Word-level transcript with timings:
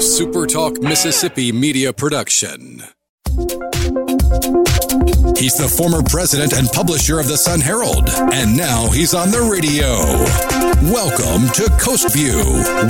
SuperTalk 0.00 0.82
Mississippi 0.82 1.52
media 1.52 1.92
production. 1.92 2.82
He's 5.36 5.58
the 5.58 5.68
former 5.76 6.02
president 6.02 6.54
and 6.54 6.66
publisher 6.68 7.20
of 7.20 7.28
the 7.28 7.36
Sun 7.36 7.60
Herald, 7.60 8.08
and 8.32 8.56
now 8.56 8.88
he's 8.88 9.12
on 9.12 9.30
the 9.30 9.42
radio. 9.42 9.90
Welcome 10.90 11.48
to 11.52 11.68
Coast 11.78 12.14
View 12.14 12.42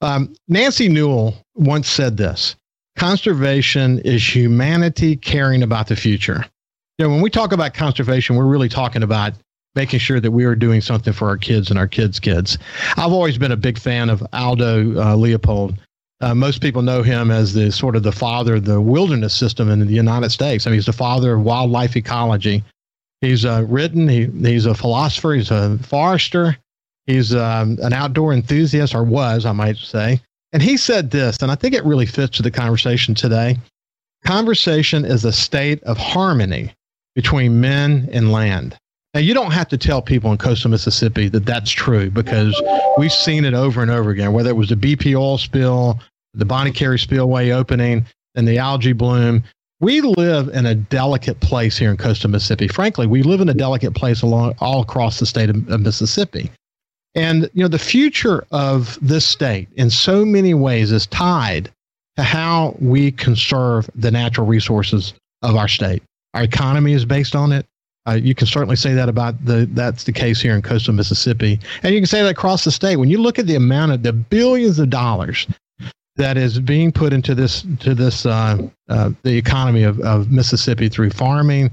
Um, 0.00 0.34
Nancy 0.48 0.88
Newhall 0.88 1.34
once 1.54 1.88
said 1.88 2.16
this 2.16 2.56
conservation 2.96 3.98
is 4.00 4.22
humanity 4.22 5.16
caring 5.16 5.62
about 5.62 5.88
the 5.88 5.96
future. 5.96 6.44
You 6.98 7.06
know, 7.06 7.10
when 7.12 7.22
we 7.22 7.30
talk 7.30 7.52
about 7.52 7.74
conservation, 7.74 8.36
we're 8.36 8.46
really 8.46 8.68
talking 8.68 9.02
about 9.02 9.32
making 9.74 9.98
sure 9.98 10.20
that 10.20 10.30
we 10.30 10.44
are 10.44 10.54
doing 10.54 10.80
something 10.80 11.12
for 11.12 11.28
our 11.28 11.36
kids 11.36 11.70
and 11.70 11.78
our 11.78 11.88
kids' 11.88 12.20
kids. 12.20 12.58
I've 12.96 13.12
always 13.12 13.38
been 13.38 13.52
a 13.52 13.56
big 13.56 13.78
fan 13.78 14.10
of 14.10 14.26
Aldo 14.32 15.00
uh, 15.00 15.16
Leopold. 15.16 15.74
Uh, 16.20 16.34
most 16.34 16.62
people 16.62 16.82
know 16.82 17.02
him 17.02 17.30
as 17.30 17.52
the 17.52 17.70
sort 17.72 17.96
of 17.96 18.02
the 18.02 18.12
father 18.12 18.54
of 18.54 18.64
the 18.64 18.80
wilderness 18.80 19.34
system 19.34 19.68
in 19.68 19.80
the 19.80 19.92
United 19.92 20.30
States. 20.30 20.66
I 20.66 20.70
mean, 20.70 20.78
he's 20.78 20.86
the 20.86 20.92
father 20.92 21.34
of 21.34 21.42
wildlife 21.42 21.96
ecology. 21.96 22.62
He's 23.20 23.44
uh, 23.44 23.64
written, 23.68 24.08
he, 24.08 24.26
he's 24.26 24.66
a 24.66 24.74
philosopher, 24.74 25.34
he's 25.34 25.50
a 25.50 25.78
forester, 25.78 26.56
he's 27.06 27.34
um, 27.34 27.78
an 27.82 27.92
outdoor 27.92 28.32
enthusiast, 28.32 28.94
or 28.94 29.02
was, 29.02 29.44
I 29.44 29.52
might 29.52 29.76
say. 29.76 30.20
And 30.52 30.62
he 30.62 30.76
said 30.76 31.10
this, 31.10 31.38
and 31.42 31.50
I 31.50 31.56
think 31.56 31.74
it 31.74 31.84
really 31.84 32.06
fits 32.06 32.36
to 32.36 32.42
the 32.42 32.50
conversation 32.50 33.14
today. 33.14 33.58
Conversation 34.24 35.04
is 35.04 35.24
a 35.24 35.32
state 35.32 35.82
of 35.82 35.98
harmony 35.98 36.72
between 37.14 37.60
men 37.60 38.08
and 38.12 38.30
land. 38.30 38.78
Now, 39.14 39.20
you 39.20 39.32
don't 39.32 39.52
have 39.52 39.68
to 39.68 39.78
tell 39.78 40.02
people 40.02 40.32
in 40.32 40.38
coastal 40.38 40.72
Mississippi 40.72 41.28
that 41.28 41.46
that's 41.46 41.70
true 41.70 42.10
because 42.10 42.60
we've 42.98 43.12
seen 43.12 43.44
it 43.44 43.54
over 43.54 43.80
and 43.80 43.90
over 43.90 44.10
again, 44.10 44.32
whether 44.32 44.50
it 44.50 44.56
was 44.56 44.70
the 44.70 44.74
BP 44.74 45.16
oil 45.16 45.38
spill, 45.38 46.00
the 46.34 46.44
Bonnet 46.44 46.74
Carré 46.74 46.98
spillway 46.98 47.50
opening, 47.50 48.04
and 48.34 48.48
the 48.48 48.58
algae 48.58 48.92
bloom. 48.92 49.44
We 49.80 50.00
live 50.00 50.48
in 50.48 50.66
a 50.66 50.74
delicate 50.74 51.38
place 51.38 51.78
here 51.78 51.92
in 51.92 51.96
coastal 51.96 52.28
Mississippi. 52.28 52.66
Frankly, 52.66 53.06
we 53.06 53.22
live 53.22 53.40
in 53.40 53.48
a 53.48 53.54
delicate 53.54 53.94
place 53.94 54.22
along 54.22 54.54
all 54.58 54.82
across 54.82 55.20
the 55.20 55.26
state 55.26 55.50
of, 55.50 55.68
of 55.68 55.80
Mississippi. 55.80 56.50
And 57.14 57.48
you 57.54 57.62
know, 57.62 57.68
the 57.68 57.78
future 57.78 58.44
of 58.50 58.98
this 59.00 59.24
state 59.24 59.68
in 59.76 59.90
so 59.90 60.24
many 60.24 60.54
ways 60.54 60.90
is 60.90 61.06
tied 61.06 61.70
to 62.16 62.24
how 62.24 62.76
we 62.80 63.12
conserve 63.12 63.88
the 63.94 64.10
natural 64.10 64.46
resources 64.46 65.14
of 65.42 65.54
our 65.54 65.68
state. 65.68 66.02
Our 66.32 66.42
economy 66.42 66.94
is 66.94 67.04
based 67.04 67.36
on 67.36 67.52
it. 67.52 67.66
Uh, 68.06 68.12
you 68.12 68.34
can 68.34 68.46
certainly 68.46 68.76
say 68.76 68.92
that 68.92 69.08
about 69.08 69.42
the 69.44 69.68
that's 69.72 70.04
the 70.04 70.12
case 70.12 70.40
here 70.40 70.54
in 70.54 70.62
coastal 70.62 70.92
Mississippi, 70.92 71.58
and 71.82 71.94
you 71.94 72.00
can 72.00 72.06
say 72.06 72.22
that 72.22 72.30
across 72.30 72.64
the 72.64 72.70
state. 72.70 72.96
When 72.96 73.08
you 73.08 73.18
look 73.18 73.38
at 73.38 73.46
the 73.46 73.54
amount 73.54 73.92
of 73.92 74.02
the 74.02 74.12
billions 74.12 74.78
of 74.78 74.90
dollars 74.90 75.46
that 76.16 76.36
is 76.36 76.60
being 76.60 76.92
put 76.92 77.12
into 77.12 77.34
this 77.34 77.64
to 77.80 77.94
this 77.94 78.26
uh, 78.26 78.58
uh, 78.88 79.10
the 79.22 79.36
economy 79.36 79.84
of, 79.84 80.00
of 80.00 80.30
Mississippi 80.30 80.88
through 80.88 81.10
farming 81.10 81.70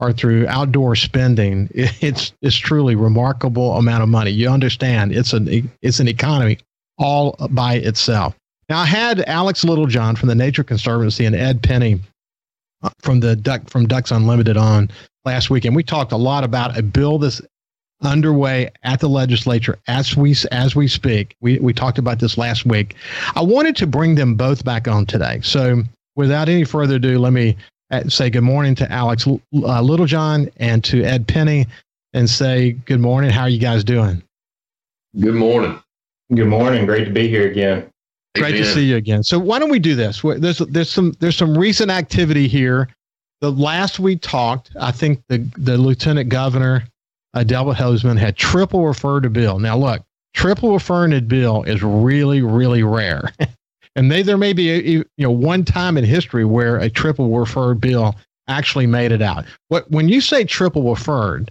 or 0.00 0.12
through 0.12 0.46
outdoor 0.48 0.96
spending, 0.96 1.68
it's 1.74 2.32
it's 2.42 2.56
truly 2.56 2.94
remarkable 2.94 3.76
amount 3.76 4.02
of 4.02 4.08
money. 4.08 4.30
You 4.30 4.48
understand? 4.48 5.12
It's 5.12 5.32
an 5.32 5.70
it's 5.82 6.00
an 6.00 6.08
economy 6.08 6.58
all 6.98 7.36
by 7.50 7.74
itself. 7.74 8.34
Now 8.68 8.78
I 8.78 8.86
had 8.86 9.20
Alex 9.22 9.64
Littlejohn 9.64 10.16
from 10.16 10.28
the 10.28 10.34
Nature 10.34 10.64
Conservancy 10.64 11.26
and 11.26 11.34
Ed 11.34 11.62
Penny 11.62 12.00
uh, 12.82 12.90
from 13.00 13.20
the 13.20 13.36
Duck 13.36 13.68
from 13.68 13.86
Ducks 13.86 14.10
Unlimited 14.10 14.56
on 14.56 14.90
last 15.24 15.50
week, 15.50 15.64
and 15.64 15.74
we 15.74 15.82
talked 15.82 16.12
a 16.12 16.16
lot 16.16 16.44
about 16.44 16.78
a 16.78 16.82
bill 16.82 17.18
that's 17.18 17.40
underway 18.02 18.70
at 18.82 19.00
the 19.00 19.08
legislature 19.08 19.78
as 19.86 20.16
we 20.16 20.34
as 20.52 20.76
we 20.76 20.88
speak. 20.88 21.36
We 21.40 21.58
we 21.58 21.72
talked 21.72 21.98
about 21.98 22.18
this 22.18 22.36
last 22.36 22.66
week. 22.66 22.96
I 23.34 23.42
wanted 23.42 23.76
to 23.76 23.86
bring 23.86 24.14
them 24.14 24.34
both 24.34 24.64
back 24.64 24.88
on 24.88 25.06
today. 25.06 25.40
So 25.42 25.82
without 26.16 26.48
any 26.48 26.64
further 26.64 26.96
ado, 26.96 27.18
let 27.18 27.32
me 27.32 27.56
uh, 27.90 28.08
say 28.08 28.30
good 28.30 28.42
morning 28.42 28.74
to 28.76 28.90
Alex 28.90 29.26
uh, 29.26 29.82
Littlejohn 29.82 30.50
and 30.56 30.84
to 30.84 31.02
Ed 31.02 31.26
Penny, 31.26 31.66
and 32.12 32.28
say 32.28 32.72
good 32.72 33.00
morning. 33.00 33.30
How 33.30 33.42
are 33.42 33.48
you 33.48 33.60
guys 33.60 33.84
doing? 33.84 34.22
Good 35.18 35.34
morning. 35.34 35.80
Good 36.34 36.48
morning. 36.48 36.86
Great 36.86 37.04
to 37.04 37.12
be 37.12 37.28
here 37.28 37.50
again. 37.50 37.88
Great 38.34 38.56
Amen. 38.56 38.62
to 38.62 38.72
see 38.72 38.84
you 38.84 38.96
again. 38.96 39.22
So 39.22 39.38
why 39.38 39.60
don't 39.60 39.70
we 39.70 39.78
do 39.78 39.94
this? 39.94 40.22
There's 40.22 40.58
there's 40.58 40.90
some 40.90 41.14
there's 41.20 41.36
some 41.36 41.56
recent 41.56 41.90
activity 41.90 42.48
here 42.48 42.88
the 43.44 43.52
last 43.52 43.98
we 43.98 44.16
talked, 44.16 44.70
I 44.80 44.90
think 44.90 45.22
the, 45.28 45.38
the 45.58 45.76
lieutenant 45.76 46.30
governor, 46.30 46.84
uh, 47.34 47.44
Delbert 47.44 47.76
Hosemann, 47.76 48.16
had 48.16 48.38
triple 48.38 48.86
referred 48.86 49.26
a 49.26 49.28
bill. 49.30 49.58
Now, 49.58 49.76
look, 49.76 50.02
triple 50.32 50.72
referring 50.72 51.12
a 51.12 51.20
bill 51.20 51.62
is 51.64 51.82
really, 51.82 52.40
really 52.40 52.82
rare. 52.82 53.30
and 53.96 54.10
they, 54.10 54.22
there 54.22 54.38
may 54.38 54.54
be 54.54 54.70
a, 54.70 54.80
you 54.80 55.04
know 55.18 55.30
one 55.30 55.62
time 55.62 55.98
in 55.98 56.04
history 56.04 56.46
where 56.46 56.78
a 56.78 56.88
triple 56.88 57.38
referred 57.38 57.82
bill 57.82 58.16
actually 58.48 58.86
made 58.86 59.12
it 59.12 59.20
out. 59.20 59.44
What 59.68 59.90
when 59.90 60.08
you 60.08 60.22
say 60.22 60.44
triple 60.44 60.88
referred, 60.88 61.50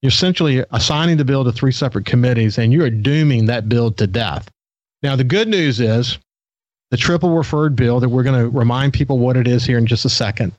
you're 0.00 0.10
essentially 0.10 0.64
assigning 0.70 1.16
the 1.16 1.24
bill 1.24 1.42
to 1.42 1.50
three 1.50 1.72
separate 1.72 2.06
committees, 2.06 2.56
and 2.56 2.72
you 2.72 2.84
are 2.84 2.90
dooming 2.90 3.46
that 3.46 3.68
bill 3.68 3.90
to 3.90 4.06
death. 4.06 4.48
Now, 5.02 5.16
the 5.16 5.24
good 5.24 5.48
news 5.48 5.80
is 5.80 6.18
the 6.92 6.96
triple 6.96 7.34
referred 7.34 7.74
bill 7.74 7.98
that 7.98 8.10
we're 8.10 8.22
going 8.22 8.44
to 8.44 8.48
remind 8.48 8.92
people 8.92 9.18
what 9.18 9.36
it 9.36 9.48
is 9.48 9.64
here 9.64 9.78
in 9.78 9.86
just 9.86 10.04
a 10.04 10.08
second 10.08 10.52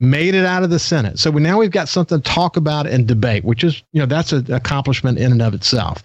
made 0.00 0.34
it 0.34 0.44
out 0.44 0.62
of 0.62 0.70
the 0.70 0.78
Senate. 0.78 1.18
So 1.18 1.30
we, 1.30 1.40
now 1.40 1.58
we've 1.58 1.70
got 1.70 1.88
something 1.88 2.20
to 2.20 2.30
talk 2.30 2.56
about 2.56 2.86
and 2.86 3.06
debate, 3.06 3.44
which 3.44 3.62
is, 3.64 3.82
you 3.92 4.00
know, 4.00 4.06
that's 4.06 4.32
an 4.32 4.52
accomplishment 4.52 5.18
in 5.18 5.32
and 5.32 5.42
of 5.42 5.54
itself. 5.54 6.02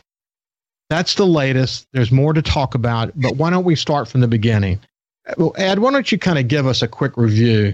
That's 0.90 1.16
the 1.16 1.26
latest. 1.26 1.88
There's 1.94 2.12
more 2.12 2.34
to 2.34 2.42
talk 2.42 2.76
about, 2.76 3.12
but 3.16 3.36
why 3.36 3.50
don't 3.50 3.66
we 3.66 3.76
start 3.76 4.08
from 4.08 4.22
the 4.22 4.28
beginning? 4.28 4.80
Well, 5.38 5.54
Ed, 5.58 5.80
why 5.80 5.92
don't 5.92 6.12
you 6.12 6.18
kind 6.18 6.40
of 6.40 6.48
give 6.48 6.68
us 6.68 6.82
a 6.82 6.88
quick 6.88 7.18
review 7.18 7.74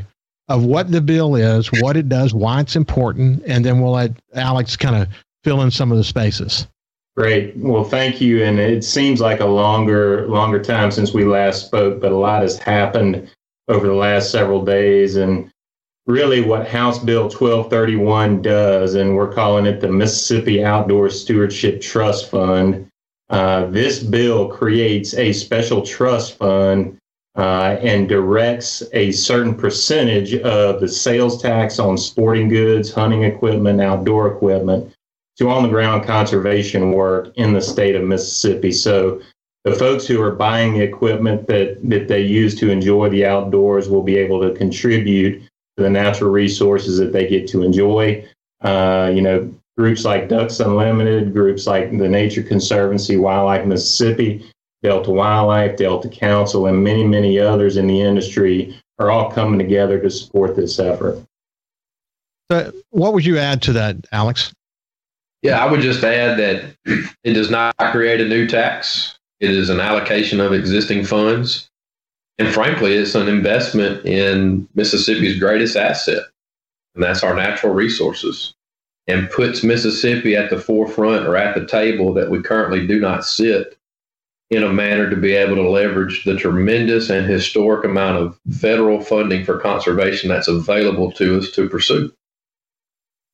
of 0.50 0.66
what 0.66 0.92
the 0.92 1.02
bill 1.02 1.36
is, 1.36 1.72
what 1.82 1.96
it 1.96 2.10
does, 2.10 2.34
why 2.34 2.60
it's 2.60 2.76
important, 2.76 3.44
and 3.46 3.64
then 3.64 3.80
we'll 3.80 3.92
let 3.92 4.12
Alex 4.34 4.76
kind 4.76 4.96
of 4.96 5.08
fill 5.44 5.62
in 5.62 5.72
some 5.72 5.92
of 5.92 5.98
the 5.98 6.04
spaces. 6.04 6.68
Great. 7.16 7.56
Well, 7.58 7.84
thank 7.84 8.20
you. 8.20 8.44
And 8.44 8.60
it 8.60 8.84
seems 8.84 9.22
like 9.22 9.40
a 9.40 9.46
longer, 9.46 10.28
longer 10.28 10.62
time 10.62 10.90
since 10.90 11.14
we 11.14 11.26
last 11.26 11.68
spoke, 11.68 12.02
but 12.02 12.12
a 12.12 12.18
lot 12.18 12.42
has 12.42 12.58
happened 12.58 13.30
over 13.68 13.86
the 13.86 13.94
last 13.94 14.32
several 14.32 14.66
days. 14.66 15.16
And 15.16 15.52
really 16.06 16.42
what 16.42 16.68
House 16.68 17.00
Bill 17.00 17.24
1231 17.24 18.42
does, 18.42 18.96
and 18.96 19.16
we're 19.16 19.32
calling 19.32 19.66
it 19.66 19.80
the 19.80 19.88
Mississippi 19.88 20.64
Outdoor 20.64 21.10
Stewardship 21.10 21.82
Trust 21.82 22.30
Fund. 22.30 22.90
Uh, 23.30 23.66
this 23.68 24.04
bill 24.04 24.50
creates 24.50 25.14
a 25.16 25.34
special 25.34 25.82
trust 25.82 26.38
fund 26.38 26.98
uh, 27.36 27.78
and 27.82 28.08
directs 28.08 28.84
a 28.94 29.12
certain 29.12 29.56
percentage 29.56 30.36
of 30.36 30.82
the 30.82 30.88
sales 30.88 31.42
tax 31.42 31.80
on 31.80 31.98
sporting 31.98 32.48
goods, 32.50 32.92
hunting 32.92 33.24
equipment, 33.24 33.82
outdoor 33.82 34.28
equipment 34.28 34.94
to 35.38 35.50
on 35.50 35.64
the 35.64 35.70
ground 35.70 36.04
conservation 36.04 36.92
work 36.92 37.34
in 37.36 37.54
the 37.54 37.62
state 37.62 37.96
of 37.96 38.04
Mississippi. 38.04 38.72
So 38.72 39.20
the 39.64 39.74
folks 39.74 40.06
who 40.06 40.22
are 40.22 40.36
buying 40.36 40.74
the 40.74 40.82
equipment 40.82 41.48
that, 41.48 41.78
that 41.90 42.08
they 42.08 42.22
use 42.22 42.54
to 42.56 42.70
enjoy 42.70 43.10
the 43.10 43.26
outdoors 43.26 43.90
will 43.90 44.04
be 44.04 44.18
able 44.18 44.42
to 44.42 44.54
contribute 44.54 45.42
the 45.78 45.90
natural 45.90 46.32
resources 46.32 46.98
that 46.98 47.14
they 47.14 47.28
get 47.28 47.48
to 47.50 47.64
enjoy. 47.64 48.26
Uh, 48.62 49.12
you 49.14 49.22
know, 49.22 49.54
groups 49.78 50.06
like 50.06 50.30
Ducks 50.30 50.60
Unlimited, 50.60 51.34
groups 51.34 51.68
like 51.68 51.92
the 51.98 52.08
Nature 52.08 52.44
Conservancy, 52.44 53.18
Wildlife 53.18 53.66
Mississippi, 53.66 54.50
Delta 54.84 55.12
Wildlife, 55.12 55.78
Delta 55.78 56.10
Council, 56.10 56.68
and 56.68 56.84
many, 56.84 57.06
many 57.06 57.40
others 57.40 57.78
in 57.78 57.88
the 57.88 58.02
industry 58.02 58.80
are 59.00 59.10
all 59.10 59.32
coming 59.32 59.60
together 59.60 60.00
to 60.00 60.10
support 60.10 60.56
this 60.56 60.80
effort. 60.80 61.24
So, 62.52 62.72
what 62.92 63.14
would 63.14 63.26
you 63.26 63.38
add 63.38 63.62
to 63.64 63.74
that, 63.74 63.96
Alex? 64.12 64.54
Yeah, 65.42 65.64
I 65.64 65.70
would 65.70 65.82
just 65.82 66.04
add 66.04 66.38
that 66.40 66.76
it 67.24 67.34
does 67.34 67.50
not 67.50 67.76
create 67.92 68.22
a 68.22 68.28
new 68.28 68.48
tax. 68.48 69.18
It 69.40 69.52
is 69.52 69.70
an 69.70 69.80
allocation 69.80 70.40
of 70.40 70.54
existing 70.54 71.06
funds. 71.06 71.70
And 72.40 72.48
frankly, 72.48 72.94
it's 72.94 73.16
an 73.16 73.28
investment 73.28 74.06
in 74.06 74.68
Mississippi's 74.74 75.40
greatest 75.40 75.76
asset, 75.76 76.24
and 76.96 77.04
that's 77.04 77.24
our 77.24 77.36
natural 77.36 77.74
resources, 77.74 78.56
and 79.08 79.30
puts 79.30 79.64
Mississippi 79.64 80.36
at 80.36 80.50
the 80.50 80.60
forefront 80.60 81.28
or 81.28 81.36
at 81.36 81.56
the 81.56 81.66
table 81.66 82.14
that 82.14 82.32
we 82.32 82.42
currently 82.42 82.88
do 82.88 83.00
not 83.00 83.26
sit 83.26 83.78
in 84.50 84.64
a 84.64 84.74
manner 84.74 85.10
to 85.10 85.16
be 85.16 85.34
able 85.34 85.56
to 85.56 85.70
leverage 85.70 86.24
the 86.26 86.36
tremendous 86.36 87.10
and 87.10 87.30
historic 87.30 87.86
amount 87.86 88.18
of 88.18 88.40
federal 88.60 89.02
funding 89.02 89.44
for 89.44 89.60
conservation 89.60 90.30
that's 90.30 90.48
available 90.48 91.12
to 91.12 91.38
us 91.38 91.52
to 91.52 91.70
pursue. 91.70 92.12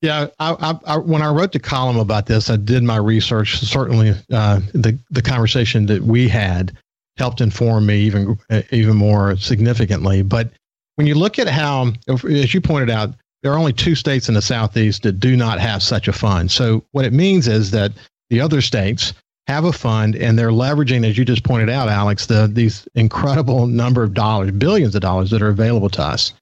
Yeah, 0.01 0.27
I, 0.39 0.53
I, 0.53 0.93
I, 0.93 0.97
when 0.97 1.21
I 1.21 1.29
wrote 1.29 1.51
the 1.51 1.59
column 1.59 1.97
about 1.97 2.25
this, 2.25 2.49
I 2.49 2.55
did 2.55 2.83
my 2.83 2.95
research. 2.95 3.59
Certainly, 3.59 4.11
uh, 4.31 4.61
the 4.73 4.97
the 5.09 5.21
conversation 5.21 5.87
that 5.87 6.03
we 6.03 6.29
had 6.29 6.77
helped 7.19 7.41
inform 7.41 7.85
me 7.85 7.99
even 7.99 8.39
even 8.71 8.95
more 8.95 9.37
significantly. 9.37 10.23
But 10.23 10.51
when 10.95 11.05
you 11.05 11.15
look 11.15 11.37
at 11.37 11.47
how, 11.47 11.93
as 12.07 12.53
you 12.53 12.61
pointed 12.61 12.89
out, 12.89 13.13
there 13.43 13.53
are 13.53 13.57
only 13.57 13.73
two 13.73 13.95
states 13.95 14.27
in 14.27 14.33
the 14.33 14.41
southeast 14.41 15.03
that 15.03 15.19
do 15.19 15.37
not 15.37 15.59
have 15.59 15.83
such 15.83 16.07
a 16.07 16.13
fund. 16.13 16.51
So 16.51 16.83
what 16.91 17.05
it 17.05 17.13
means 17.13 17.47
is 17.47 17.71
that 17.71 17.91
the 18.29 18.41
other 18.41 18.61
states 18.61 19.13
have 19.47 19.65
a 19.65 19.71
fund 19.71 20.15
and 20.15 20.37
they're 20.37 20.49
leveraging, 20.49 21.05
as 21.07 21.17
you 21.17 21.25
just 21.25 21.43
pointed 21.43 21.69
out, 21.69 21.89
Alex, 21.89 22.25
the 22.25 22.49
these 22.51 22.87
incredible 22.95 23.67
number 23.67 24.03
of 24.03 24.13
dollars, 24.13 24.51
billions 24.51 24.95
of 24.95 25.01
dollars 25.01 25.29
that 25.31 25.41
are 25.41 25.49
available 25.49 25.89
to 25.89 26.01
us 26.01 26.33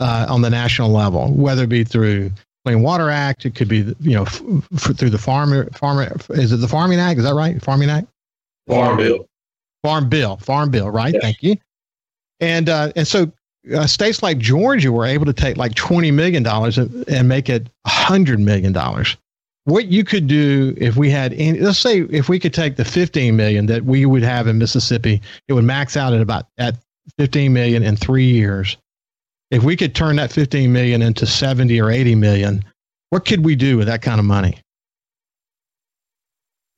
uh, 0.00 0.26
on 0.28 0.42
the 0.42 0.50
national 0.50 0.90
level, 0.90 1.32
whether 1.32 1.64
it 1.64 1.68
be 1.68 1.84
through 1.84 2.30
Clean 2.64 2.82
Water 2.82 3.08
Act, 3.08 3.46
it 3.46 3.54
could 3.54 3.68
be 3.68 3.94
you 4.00 4.14
know 4.14 4.22
f- 4.22 4.42
f- 4.74 4.96
through 4.96 5.10
the 5.10 5.18
farmer 5.18 5.68
farmer 5.70 6.12
is 6.30 6.52
it 6.52 6.58
the 6.58 6.68
Farming 6.68 7.00
Act? 7.00 7.18
Is 7.18 7.24
that 7.24 7.34
right? 7.34 7.60
Farming 7.62 7.90
Act. 7.90 8.06
Farm 8.68 8.96
Bill. 8.96 9.26
Farm 9.82 10.08
Bill. 10.08 10.36
Farm 10.36 10.70
Bill. 10.70 10.90
Right. 10.90 11.14
Yes. 11.14 11.22
Thank 11.22 11.42
you. 11.42 11.56
And 12.40 12.68
uh, 12.68 12.92
and 12.96 13.06
so 13.06 13.30
uh, 13.74 13.86
states 13.86 14.22
like 14.22 14.38
Georgia 14.38 14.90
were 14.90 15.06
able 15.06 15.26
to 15.26 15.32
take 15.32 15.56
like 15.56 15.74
twenty 15.74 16.10
million 16.10 16.42
dollars 16.42 16.78
and, 16.78 17.28
make 17.28 17.48
it 17.48 17.68
hundred 17.86 18.40
million 18.40 18.72
dollars 18.72 19.16
what 19.64 19.86
you 19.86 20.04
could 20.04 20.26
do 20.26 20.74
if 20.76 20.96
we 20.96 21.10
had 21.10 21.32
any, 21.34 21.60
let's 21.60 21.78
say 21.78 22.00
if 22.10 22.28
we 22.28 22.38
could 22.38 22.52
take 22.52 22.76
the 22.76 22.84
15 22.84 23.36
million 23.36 23.66
that 23.66 23.84
we 23.84 24.06
would 24.06 24.22
have 24.22 24.46
in 24.46 24.58
Mississippi, 24.58 25.22
it 25.48 25.52
would 25.52 25.64
max 25.64 25.96
out 25.96 26.12
at 26.12 26.20
about 26.20 26.46
at 26.58 26.76
15 27.18 27.52
million 27.52 27.82
in 27.82 27.96
three 27.96 28.26
years. 28.26 28.76
If 29.50 29.62
we 29.62 29.76
could 29.76 29.94
turn 29.94 30.16
that 30.16 30.32
15 30.32 30.72
million 30.72 31.02
into 31.02 31.26
70 31.26 31.80
or 31.80 31.90
80 31.90 32.14
million, 32.14 32.64
what 33.10 33.26
could 33.26 33.44
we 33.44 33.54
do 33.54 33.76
with 33.76 33.86
that 33.86 34.02
kind 34.02 34.18
of 34.18 34.24
money? 34.24 34.58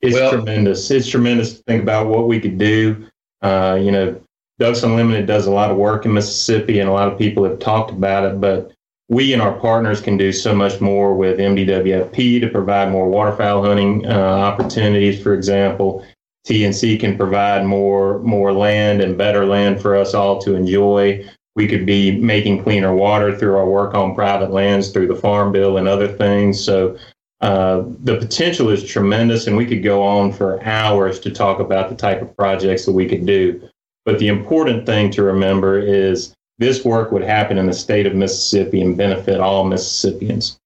It's 0.05 0.15
well, 0.15 0.31
tremendous. 0.31 0.91
It's 0.91 1.09
tremendous 1.09 1.57
to 1.57 1.63
think 1.63 1.83
about 1.83 2.09
what 2.09 2.29
we 2.29 2.39
could 2.39 2.59
do. 2.59 3.07
Uh, 3.41 3.79
you 3.81 3.91
know, 3.91 4.21
Ducks 4.59 4.83
Unlimited 4.83 5.27
does 5.27 5.47
a 5.47 5.51
lot 5.51 5.71
of 5.71 5.79
work 5.79 6.05
in 6.05 6.13
Mississippi, 6.13 6.79
and 6.81 6.89
a 6.89 6.93
lot 6.93 7.11
of 7.11 7.19
people 7.19 7.43
have 7.45 7.59
talked 7.59 7.91
about 7.91 8.25
it. 8.25 8.41
But 8.41 8.71
we 9.09 9.33
and 9.33 9.41
our 9.41 9.59
partners 9.59 10.03
can 10.03 10.17
do 10.17 10.31
so 10.31 10.55
much 10.55 10.81
more 10.81 11.15
with 11.15 11.39
MDWFP 11.39 12.41
to 12.41 12.49
provide 12.49 12.93
more 12.93 13.09
waterfowl 13.09 13.65
hunting 13.65 14.07
uh, 14.07 14.11
opportunities, 14.11 15.23
for 15.23 15.35
example. 15.35 16.05
TNC 16.47 17.01
can 17.01 17.17
provide 17.17 17.65
more 17.65 18.19
more 18.19 18.53
land 18.53 19.01
and 19.01 19.17
better 19.17 19.47
land 19.47 19.81
for 19.81 19.97
us 19.97 20.13
all 20.13 20.39
to 20.43 20.55
enjoy. 20.55 21.27
We 21.57 21.67
could 21.67 21.87
be 21.87 22.19
making 22.19 22.63
cleaner 22.63 22.95
water 22.95 23.37
through 23.37 23.57
our 23.57 23.69
work 23.69 23.95
on 23.95 24.15
private 24.15 24.51
lands, 24.51 24.91
through 24.91 25.07
the 25.07 25.17
Farm 25.17 25.53
Bill 25.53 25.79
and 25.79 25.89
other 25.89 26.09
things. 26.09 26.63
So 26.63 26.99
uh, 27.45 27.85
the 28.03 28.17
potential 28.17 28.71
is 28.71 28.83
tremendous, 28.83 29.47
and 29.47 29.55
we 29.55 29.67
could 29.67 29.83
go 29.83 30.03
on 30.03 30.33
for 30.33 30.65
hours 30.65 31.21
to 31.21 31.31
talk 31.31 31.61
about 31.61 31.91
the 31.91 31.95
type 31.95 32.23
of 32.23 32.35
projects 32.39 32.87
that 32.87 32.93
we 32.93 33.07
could 33.07 33.27
do. 33.27 33.61
But 34.07 34.19
the 34.19 34.29
important 34.29 34.87
thing 34.87 35.11
to 35.11 35.23
remember 35.23 35.79
is 35.79 36.35
this 36.57 36.87
work 36.87 37.13
would 37.13 37.23
happen 37.23 37.59
in 37.59 37.67
the 37.67 37.75
state 37.75 38.07
of 38.07 38.15
Mississippi 38.15 38.81
and 38.81 38.97
benefit 38.97 39.41
all 39.41 39.65
Mississippians. 39.65 40.59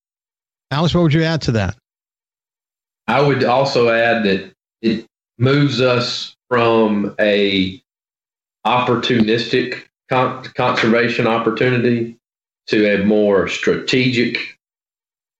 Alex, 0.70 0.94
what 0.94 1.02
would 1.02 1.12
you 1.12 1.24
add 1.24 1.42
to 1.42 1.52
that? 1.52 1.76
I 3.08 3.22
would 3.22 3.42
also 3.42 3.88
add 3.88 4.22
that 4.22 4.52
it 4.80 5.04
moves 5.36 5.80
us 5.80 6.36
from 6.48 7.12
a 7.18 7.82
opportunistic 8.64 9.82
con- 10.08 10.44
conservation 10.54 11.26
opportunity 11.26 12.16
to 12.68 12.94
a 12.94 13.04
more 13.04 13.48
strategic 13.48 14.56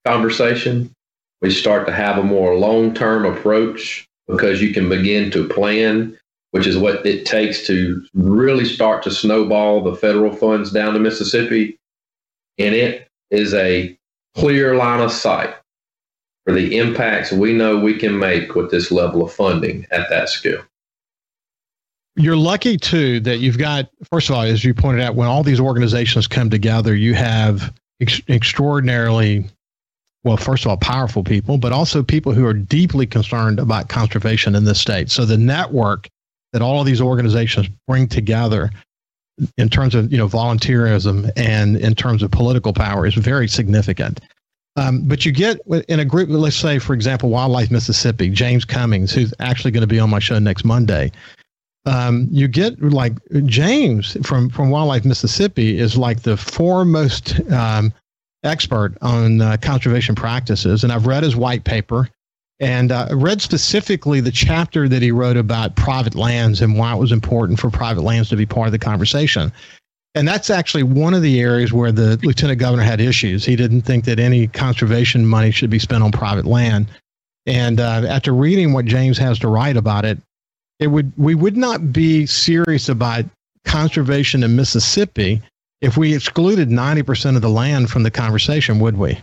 conversation. 0.05 0.93
We 1.41 1.51
start 1.51 1.87
to 1.87 1.93
have 1.93 2.19
a 2.19 2.23
more 2.23 2.57
long 2.57 2.95
term 2.95 3.25
approach 3.25 4.09
because 4.27 4.61
you 4.61 4.75
can 4.75 4.89
begin 4.89 5.31
to 5.31 5.49
plan 5.49 6.19
which 6.51 6.67
is 6.67 6.79
what 6.79 7.05
it 7.05 7.27
takes 7.27 7.67
to 7.67 8.05
really 8.15 8.65
start 8.65 9.03
to 9.03 9.11
snowball 9.11 9.83
the 9.83 9.95
federal 9.95 10.35
funds 10.35 10.71
down 10.71 10.95
to 10.95 11.01
Mississippi. 11.01 11.79
And 12.59 12.75
it 12.75 13.09
is 13.31 13.55
a 13.55 13.97
clear 14.35 14.75
line 14.75 15.01
of 15.01 15.13
sight 15.13 15.55
for 16.45 16.55
the 16.55 16.79
impacts 16.79 17.31
we 17.31 17.53
know 17.53 17.79
we 17.79 17.99
can 17.99 18.19
make 18.19 18.55
with 18.55 18.71
this 18.71 18.91
level 18.91 19.25
of 19.25 19.33
funding 19.33 19.87
at 19.91 20.09
that 20.09 20.29
scale. 20.29 20.63
You're 22.17 22.37
lucky 22.37 22.77
too 22.77 23.21
that 23.21 23.39
you've 23.39 23.59
got, 23.59 23.91
first 24.11 24.29
of 24.29 24.35
all, 24.35 24.43
as 24.43 24.65
you 24.65 24.75
pointed 24.75 25.03
out, 25.03 25.15
when 25.15 25.29
all 25.29 25.45
these 25.45 25.61
organizations 25.61 26.27
come 26.27 26.51
together, 26.51 26.97
you 26.97 27.15
have 27.15 27.73
ex- 28.01 28.23
extraordinarily 28.29 29.45
well, 30.25 30.37
first 30.37 30.65
of 30.65 30.71
all, 30.71 30.77
powerful 30.77 31.23
people, 31.23 31.59
but 31.59 31.73
also 31.73 32.03
people 32.03 32.33
who 32.33 32.45
are 32.45 32.55
deeply 32.55 33.07
concerned 33.07 33.59
about 33.59 33.89
conservation 33.89 34.55
in 34.55 34.65
this 34.65 34.81
state. 34.81 35.11
So 35.11 35.25
the 35.25 35.39
network 35.39 36.09
that 36.53 36.63
all 36.63 36.81
of 36.81 36.87
these 36.87 37.01
organizations 37.01 37.69
bring 37.87 38.09
together 38.09 38.71
in 39.57 39.69
terms 39.69 39.95
of 39.95 40.11
you 40.11 40.19
know 40.19 40.29
volunteerism 40.29 41.31
and 41.37 41.77
in 41.77 41.95
terms 41.95 42.23
of 42.23 42.31
political 42.31 42.73
power 42.73 43.07
is 43.07 43.15
very 43.15 43.49
significant. 43.49 44.21
Um, 44.77 45.03
but 45.03 45.25
you 45.27 45.33
get 45.33 45.61
in 45.89 45.99
a 45.99 46.05
group, 46.05 46.29
let's 46.31 46.55
say, 46.55 46.79
for 46.79 46.95
example, 46.95 47.31
Wildlife 47.31 47.71
Mississippi, 47.71 48.29
James 48.31 48.65
Cummings, 48.65 49.13
who's 49.13 49.35
actually 49.41 49.73
going 49.73 49.81
to 49.81 49.89
be 49.89 49.99
on 49.99 50.09
my 50.09 50.21
show 50.21 50.39
next 50.39 50.65
Monday. 50.65 51.11
Um, 51.85 52.29
you 52.31 52.49
get 52.49 52.81
like 52.83 53.15
James 53.47 54.17
from 54.27 54.51
from 54.51 54.71
Wildlife 54.71 55.05
Mississippi 55.05 55.79
is 55.79 55.97
like 55.97 56.23
the 56.23 56.37
foremost 56.37 57.41
um, 57.51 57.93
expert 58.45 58.97
on 59.03 59.41
uh, 59.41 59.57
conservation 59.61 60.15
practices, 60.15 60.85
and 60.85 60.93
I've 60.93 61.07
read 61.07 61.23
his 61.23 61.37
white 61.37 61.65
paper 61.65 62.09
and 62.61 62.91
uh, 62.91 63.09
read 63.13 63.41
specifically 63.41 64.21
the 64.21 64.33
chapter 64.33 64.89
that 64.89 65.03
he 65.03 65.13
wrote 65.13 65.37
about 65.37 65.77
private 65.77 66.15
lands 66.15 66.61
and 66.61 66.77
why 66.77 66.93
it 66.93 66.99
was 66.99 67.13
important 67.13 67.61
for 67.61 67.71
private 67.71 68.03
lands 68.03 68.29
to 68.31 68.37
be 68.37 68.47
part 68.47 68.67
of 68.67 68.73
the 68.73 68.79
conversation. 68.79 69.53
And 70.15 70.27
that's 70.27 70.51
actually 70.51 70.83
one 70.83 71.15
of 71.15 71.23
the 71.23 71.41
areas 71.41 71.73
where 71.73 71.93
the 71.93 72.19
lieutenant 72.23 72.59
governor 72.59 72.83
had 72.83 73.01
issues. 73.01 73.45
He 73.45 73.55
didn't 73.55 73.83
think 73.83 74.05
that 74.07 74.19
any 74.19 74.49
conservation 74.49 75.25
money 75.27 75.53
should 75.53 75.71
be 75.71 75.79
spent 75.79 76.03
on 76.03 76.11
private 76.11 76.47
land. 76.47 76.89
And 77.47 77.79
uh, 77.79 78.05
after 78.09 78.33
reading 78.35 78.73
what 78.73 78.87
James 78.87 79.19
has 79.19 79.39
to 79.41 79.49
write 79.49 79.77
about 79.77 80.05
it, 80.05 80.19
it 80.81 80.89
would 80.89 81.13
we 81.17 81.35
would 81.35 81.57
not 81.57 81.93
be 81.93 82.27
serious 82.27 82.89
about 82.89 83.25
conservation 83.65 84.43
in 84.43 84.57
Mississippi 84.57 85.43
if 85.81 85.97
we 85.97 86.15
excluded 86.15 86.69
90% 86.69 87.37
of 87.37 87.43
the 87.43 87.49
land 87.49 87.91
from 87.91 88.03
the 88.03 88.11
conversation, 88.11 88.81
would 88.81 88.97
we? 88.97 89.19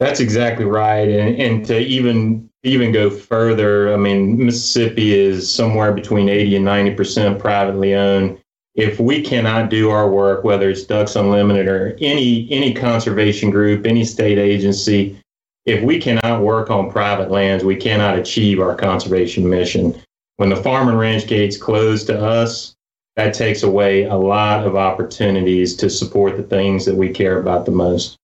That's 0.00 0.20
exactly 0.20 0.64
right. 0.64 1.08
And, 1.08 1.40
and 1.40 1.66
to 1.66 1.78
even 1.78 2.50
even 2.64 2.92
go 2.92 3.10
further, 3.10 3.92
I 3.92 3.96
mean, 3.96 4.44
Mississippi 4.44 5.14
is 5.14 5.50
somewhere 5.50 5.92
between 5.92 6.28
80 6.28 6.56
and 6.56 6.64
90 6.64 6.94
percent 6.94 7.38
privately 7.38 7.94
owned. 7.94 8.38
If 8.74 8.98
we 8.98 9.22
cannot 9.22 9.70
do 9.70 9.90
our 9.90 10.10
work, 10.10 10.42
whether 10.42 10.68
it's 10.68 10.82
Ducks 10.82 11.14
Unlimited 11.14 11.68
or 11.68 11.96
any 12.00 12.48
any 12.50 12.74
conservation 12.74 13.50
group, 13.50 13.86
any 13.86 14.04
state 14.04 14.38
agency, 14.38 15.16
if 15.64 15.82
we 15.82 16.00
cannot 16.00 16.42
work 16.42 16.70
on 16.70 16.90
private 16.90 17.30
lands, 17.30 17.64
we 17.64 17.76
cannot 17.76 18.18
achieve 18.18 18.60
our 18.60 18.74
conservation 18.74 19.48
mission. 19.48 19.94
When 20.36 20.48
the 20.48 20.56
farm 20.56 20.88
and 20.88 20.98
ranch 20.98 21.28
gates 21.28 21.56
close 21.56 22.02
to 22.04 22.20
us, 22.20 22.74
that 23.16 23.34
takes 23.34 23.62
away 23.62 24.04
a 24.04 24.16
lot 24.16 24.66
of 24.66 24.76
opportunities 24.76 25.76
to 25.76 25.88
support 25.88 26.36
the 26.36 26.42
things 26.42 26.84
that 26.84 26.96
we 26.96 27.10
care 27.10 27.38
about 27.38 27.64
the 27.64 27.70
most. 27.70 28.16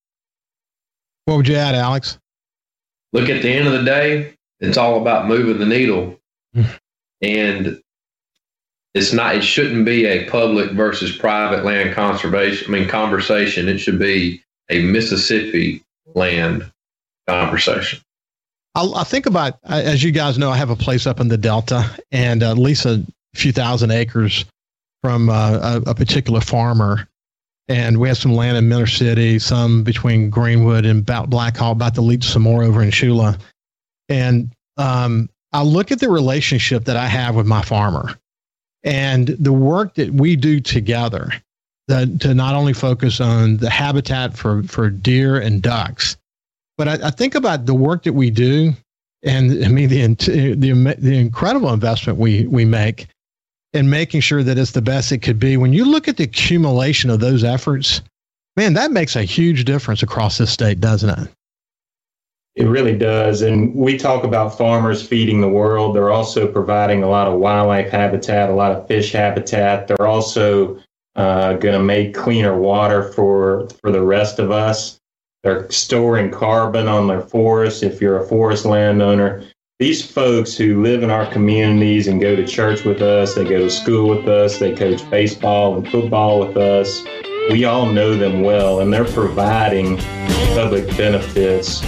What 1.26 1.36
would 1.36 1.48
you 1.48 1.56
add, 1.56 1.74
Alex? 1.74 2.18
Look, 3.12 3.28
at 3.28 3.42
the 3.42 3.52
end 3.52 3.68
of 3.68 3.72
the 3.72 3.84
day, 3.84 4.34
it's 4.58 4.76
all 4.76 5.00
about 5.00 5.28
moving 5.28 5.58
the 5.58 5.66
needle. 5.66 6.16
Hmm. 6.52 6.62
and 7.22 7.80
it's 8.92 9.12
not, 9.12 9.36
it 9.36 9.44
shouldn't 9.44 9.84
be 9.84 10.04
a 10.04 10.28
public 10.28 10.72
versus 10.72 11.16
private 11.16 11.64
land 11.64 11.94
conservation, 11.94 12.74
I 12.74 12.78
mean, 12.78 12.88
conversation. 12.88 13.68
It 13.68 13.78
should 13.78 14.00
be 14.00 14.42
a 14.68 14.82
Mississippi 14.82 15.84
land 16.14 16.68
conversation. 17.28 18.00
I, 18.74 18.90
I 18.96 19.04
think 19.04 19.26
about, 19.26 19.58
as 19.62 20.02
you 20.02 20.10
guys 20.10 20.38
know, 20.38 20.50
I 20.50 20.56
have 20.56 20.70
a 20.70 20.76
place 20.76 21.06
up 21.06 21.20
in 21.20 21.28
the 21.28 21.38
Delta 21.38 21.88
and 22.10 22.42
uh, 22.42 22.50
at 22.50 22.58
least 22.58 22.84
a 22.84 23.06
few 23.34 23.52
thousand 23.52 23.92
acres 23.92 24.44
from 25.02 25.28
uh, 25.28 25.80
a, 25.86 25.90
a 25.90 25.94
particular 25.94 26.40
farmer 26.40 27.08
and 27.68 27.98
we 27.98 28.08
have 28.08 28.18
some 28.18 28.34
land 28.34 28.56
in 28.56 28.68
Minter 28.68 28.88
City, 28.88 29.38
some 29.38 29.84
between 29.84 30.28
Greenwood 30.28 30.84
and 30.84 31.06
Black 31.06 31.56
Hawk, 31.56 31.76
about 31.76 31.94
to 31.94 32.00
lead 32.00 32.24
some 32.24 32.42
more 32.42 32.64
over 32.64 32.82
in 32.82 32.90
Tchula. 32.90 33.40
And 34.08 34.52
um, 34.76 35.30
I 35.52 35.62
look 35.62 35.92
at 35.92 36.00
the 36.00 36.08
relationship 36.08 36.84
that 36.86 36.96
I 36.96 37.06
have 37.06 37.36
with 37.36 37.46
my 37.46 37.62
farmer 37.62 38.18
and 38.82 39.28
the 39.28 39.52
work 39.52 39.94
that 39.94 40.12
we 40.12 40.34
do 40.34 40.58
together 40.58 41.30
to 41.88 42.34
not 42.34 42.56
only 42.56 42.72
focus 42.72 43.20
on 43.20 43.58
the 43.58 43.70
habitat 43.70 44.36
for, 44.36 44.64
for 44.64 44.90
deer 44.90 45.40
and 45.40 45.62
ducks, 45.62 46.16
but 46.76 46.88
I, 46.88 47.08
I 47.08 47.10
think 47.10 47.36
about 47.36 47.66
the 47.66 47.74
work 47.74 48.02
that 48.02 48.14
we 48.14 48.30
do 48.30 48.72
and 49.22 49.64
I 49.64 49.68
mean 49.68 49.88
the 49.88 50.06
the 50.54 50.96
the 50.98 51.18
incredible 51.18 51.72
investment 51.72 52.18
we 52.18 52.46
we 52.46 52.64
make 52.64 53.06
in 53.72 53.88
making 53.88 54.20
sure 54.20 54.42
that 54.42 54.58
it's 54.58 54.72
the 54.72 54.82
best 54.82 55.12
it 55.12 55.18
could 55.18 55.38
be. 55.38 55.56
When 55.56 55.72
you 55.72 55.84
look 55.84 56.08
at 56.08 56.16
the 56.16 56.24
accumulation 56.24 57.10
of 57.10 57.20
those 57.20 57.44
efforts, 57.44 58.02
man, 58.56 58.74
that 58.74 58.90
makes 58.90 59.16
a 59.16 59.22
huge 59.22 59.64
difference 59.64 60.02
across 60.02 60.38
this 60.38 60.50
state, 60.50 60.80
doesn't 60.80 61.10
it? 61.10 61.28
It 62.56 62.66
really 62.66 62.98
does. 62.98 63.42
And 63.42 63.74
we 63.74 63.96
talk 63.96 64.24
about 64.24 64.58
farmers 64.58 65.06
feeding 65.06 65.40
the 65.40 65.48
world. 65.48 65.94
They're 65.94 66.10
also 66.10 66.50
providing 66.50 67.02
a 67.02 67.08
lot 67.08 67.28
of 67.28 67.38
wildlife 67.38 67.90
habitat, 67.90 68.50
a 68.50 68.54
lot 68.54 68.72
of 68.72 68.88
fish 68.88 69.12
habitat. 69.12 69.86
They're 69.86 70.06
also 70.06 70.78
uh, 71.14 71.54
going 71.54 71.74
to 71.74 71.82
make 71.82 72.12
cleaner 72.12 72.58
water 72.58 73.12
for, 73.12 73.68
for 73.80 73.92
the 73.92 74.02
rest 74.02 74.40
of 74.40 74.50
us. 74.50 74.98
They're 75.42 75.70
storing 75.70 76.30
carbon 76.30 76.88
on 76.88 77.06
their 77.06 77.22
forests. 77.22 77.82
If 77.82 78.00
you're 78.00 78.20
a 78.20 78.26
forest 78.26 78.66
landowner, 78.66 79.44
these 79.80 80.04
folks 80.04 80.54
who 80.54 80.82
live 80.82 81.02
in 81.02 81.10
our 81.10 81.24
communities 81.32 82.06
and 82.06 82.20
go 82.20 82.36
to 82.36 82.46
church 82.46 82.84
with 82.84 83.00
us, 83.00 83.34
they 83.34 83.44
go 83.44 83.60
to 83.60 83.70
school 83.70 84.10
with 84.10 84.28
us, 84.28 84.58
they 84.58 84.74
coach 84.74 85.08
baseball 85.08 85.78
and 85.78 85.88
football 85.88 86.38
with 86.38 86.54
us. 86.58 87.02
We 87.48 87.64
all 87.64 87.86
know 87.86 88.14
them 88.14 88.42
well, 88.42 88.80
and 88.80 88.92
they're 88.92 89.06
providing 89.06 89.96
public 90.54 90.86
benefits 90.98 91.82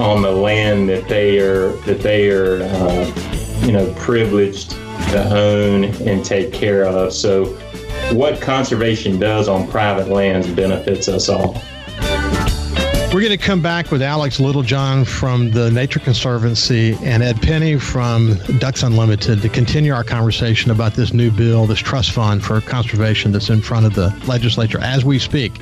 on 0.00 0.22
the 0.22 0.32
land 0.32 0.88
that 0.88 1.06
they 1.08 1.38
are 1.38 1.70
that 1.82 2.00
they 2.00 2.28
are 2.30 2.64
uh, 2.64 3.64
you 3.64 3.70
know 3.70 3.94
privileged 3.96 4.70
to 4.70 5.24
own 5.32 5.84
and 5.84 6.24
take 6.24 6.52
care 6.52 6.84
of. 6.84 7.12
So, 7.12 7.44
what 8.14 8.40
conservation 8.40 9.20
does 9.20 9.48
on 9.48 9.68
private 9.68 10.08
lands 10.08 10.48
benefits 10.48 11.06
us 11.06 11.28
all. 11.28 11.62
We're 13.12 13.20
going 13.20 13.38
to 13.38 13.44
come 13.44 13.60
back 13.60 13.90
with 13.90 14.00
Alex 14.00 14.40
Littlejohn 14.40 15.04
from 15.04 15.50
the 15.50 15.70
Nature 15.70 16.00
Conservancy 16.00 16.96
and 17.02 17.22
Ed 17.22 17.42
Penny 17.42 17.76
from 17.76 18.38
Ducks 18.58 18.82
Unlimited 18.82 19.42
to 19.42 19.50
continue 19.50 19.92
our 19.92 20.02
conversation 20.02 20.70
about 20.70 20.94
this 20.94 21.12
new 21.12 21.30
bill, 21.30 21.66
this 21.66 21.78
trust 21.78 22.12
fund 22.12 22.42
for 22.42 22.58
conservation 22.62 23.30
that's 23.30 23.50
in 23.50 23.60
front 23.60 23.84
of 23.84 23.94
the 23.94 24.18
legislature 24.26 24.78
as 24.80 25.04
we 25.04 25.18
speak, 25.18 25.52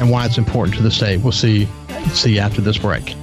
and 0.00 0.10
why 0.10 0.26
it's 0.26 0.36
important 0.36 0.76
to 0.76 0.82
the 0.82 0.90
state. 0.90 1.22
We'll 1.22 1.32
see 1.32 1.66
see 2.12 2.34
you 2.34 2.40
after 2.40 2.60
this 2.60 2.76
break. 2.76 3.16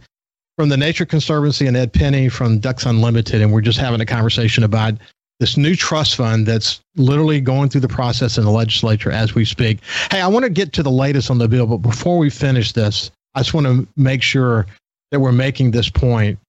from 0.58 0.70
the 0.70 0.78
Nature 0.78 1.06
Conservancy 1.06 1.68
and 1.68 1.78
Ed 1.78 1.94
Penny 1.94 2.30
from 2.30 2.58
Ducks 2.58 2.88
Unlimited, 2.88 3.44
and 3.44 3.54
we're 3.54 3.62
just 3.62 3.78
having 3.78 4.02
a 4.02 4.08
conversation 4.08 4.64
about 4.64 4.96
this 5.40 5.58
new 5.58 5.76
trust 5.76 6.16
fund 6.16 6.46
that's 6.46 6.80
literally 6.96 7.42
going 7.42 7.70
through 7.70 7.82
the 7.82 7.88
process 7.88 8.38
in 8.38 8.46
the 8.46 8.52
legislature 8.52 9.12
as 9.12 9.36
we 9.36 9.44
speak. 9.44 9.80
Hey, 10.12 10.22
I 10.22 10.28
want 10.28 10.44
to 10.44 10.50
get 10.50 10.74
to 10.74 10.84
the 10.84 10.92
latest 10.92 11.30
on 11.30 11.38
the 11.38 11.48
bill, 11.48 11.68
but 11.68 11.78
before 11.78 12.18
we 12.18 12.30
finish 12.30 12.72
this, 12.72 13.12
I 13.34 13.40
just 13.40 13.54
want 13.54 13.68
to 13.68 13.88
make 13.98 14.22
sure 14.22 14.66
that 15.12 15.20
we're 15.20 15.34
making 15.34 15.72
this 15.72 15.90
point. 15.90 16.40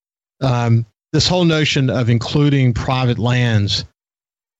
Um, 0.40 0.86
this 1.12 1.26
whole 1.26 1.44
notion 1.44 1.90
of 1.90 2.10
including 2.10 2.74
private 2.74 3.18
lands, 3.18 3.84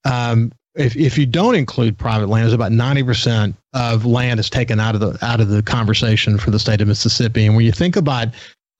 um, 0.04 0.52
if, 0.74 0.96
if 0.96 1.16
you 1.18 1.26
don't 1.26 1.54
include 1.54 1.96
private 1.96 2.28
lands, 2.28 2.52
about 2.52 2.72
90% 2.72 3.54
of 3.74 4.04
land 4.04 4.40
is 4.40 4.50
taken 4.50 4.80
out 4.80 4.94
of 4.94 5.00
the 5.00 5.18
out 5.24 5.40
of 5.40 5.48
the 5.48 5.62
conversation 5.62 6.38
for 6.38 6.50
the 6.50 6.58
state 6.58 6.80
of 6.80 6.88
Mississippi. 6.88 7.46
And 7.46 7.56
when 7.56 7.64
you 7.64 7.72
think 7.72 7.96
about 7.96 8.28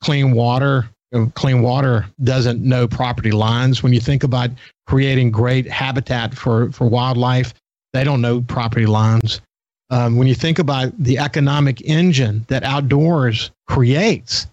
clean 0.03 0.33
water, 0.33 0.89
clean 1.35 1.63
water 1.63 2.07
doesn't 2.23 2.63
know 2.63 2.87
property 2.89 3.31
lines. 3.31 3.83
When 3.83 3.93
you 3.93 4.01
think 4.01 4.25
about 4.25 4.51
creating 4.87 5.31
great 5.31 5.67
habitat 5.67 6.35
for, 6.35 6.71
for 6.73 6.87
wildlife, 6.89 7.55
they 7.93 8.05
don't 8.05 8.21
know 8.21 8.41
property 8.43 8.87
lines. 8.87 9.41
Um, 9.91 10.17
when 10.17 10.27
you 10.27 10.35
think 10.35 10.59
about 10.59 10.93
the 10.99 11.19
economic 11.19 11.81
engine 11.83 12.45
that 12.49 12.65
outdoors 12.65 13.51
creates, 13.69 14.49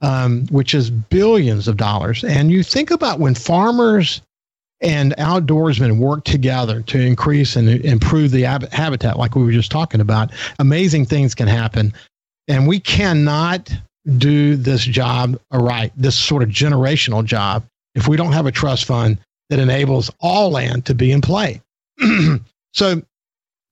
um, 0.00 0.46
which 0.50 0.74
is 0.74 0.90
billions 0.90 1.68
of 1.68 1.76
dollars, 1.76 2.24
and 2.24 2.50
you 2.50 2.62
think 2.62 2.90
about 2.90 3.20
when 3.20 3.34
farmers 3.34 4.22
and 4.80 5.14
outdoorsmen 5.16 5.98
work 5.98 6.24
together 6.24 6.82
to 6.82 6.98
increase 6.98 7.54
and 7.54 7.68
improve 7.68 8.30
the 8.32 8.42
hab- 8.42 8.72
habitat, 8.72 9.18
like 9.18 9.36
we 9.36 9.44
were 9.44 9.52
just 9.52 9.70
talking 9.70 10.00
about, 10.00 10.32
amazing 10.58 11.04
things 11.04 11.34
can 11.34 11.46
happen. 11.46 11.92
And 12.48 12.66
we 12.66 12.80
cannot 12.80 13.72
do 14.18 14.56
this 14.56 14.84
job 14.84 15.38
right, 15.52 15.92
this 15.96 16.18
sort 16.18 16.42
of 16.42 16.48
generational 16.48 17.24
job, 17.24 17.64
if 17.94 18.08
we 18.08 18.16
don't 18.16 18.32
have 18.32 18.46
a 18.46 18.52
trust 18.52 18.84
fund 18.84 19.18
that 19.50 19.58
enables 19.58 20.10
all 20.20 20.50
land 20.50 20.86
to 20.86 20.94
be 20.94 21.12
in 21.12 21.20
play. 21.20 21.60
so 22.72 23.02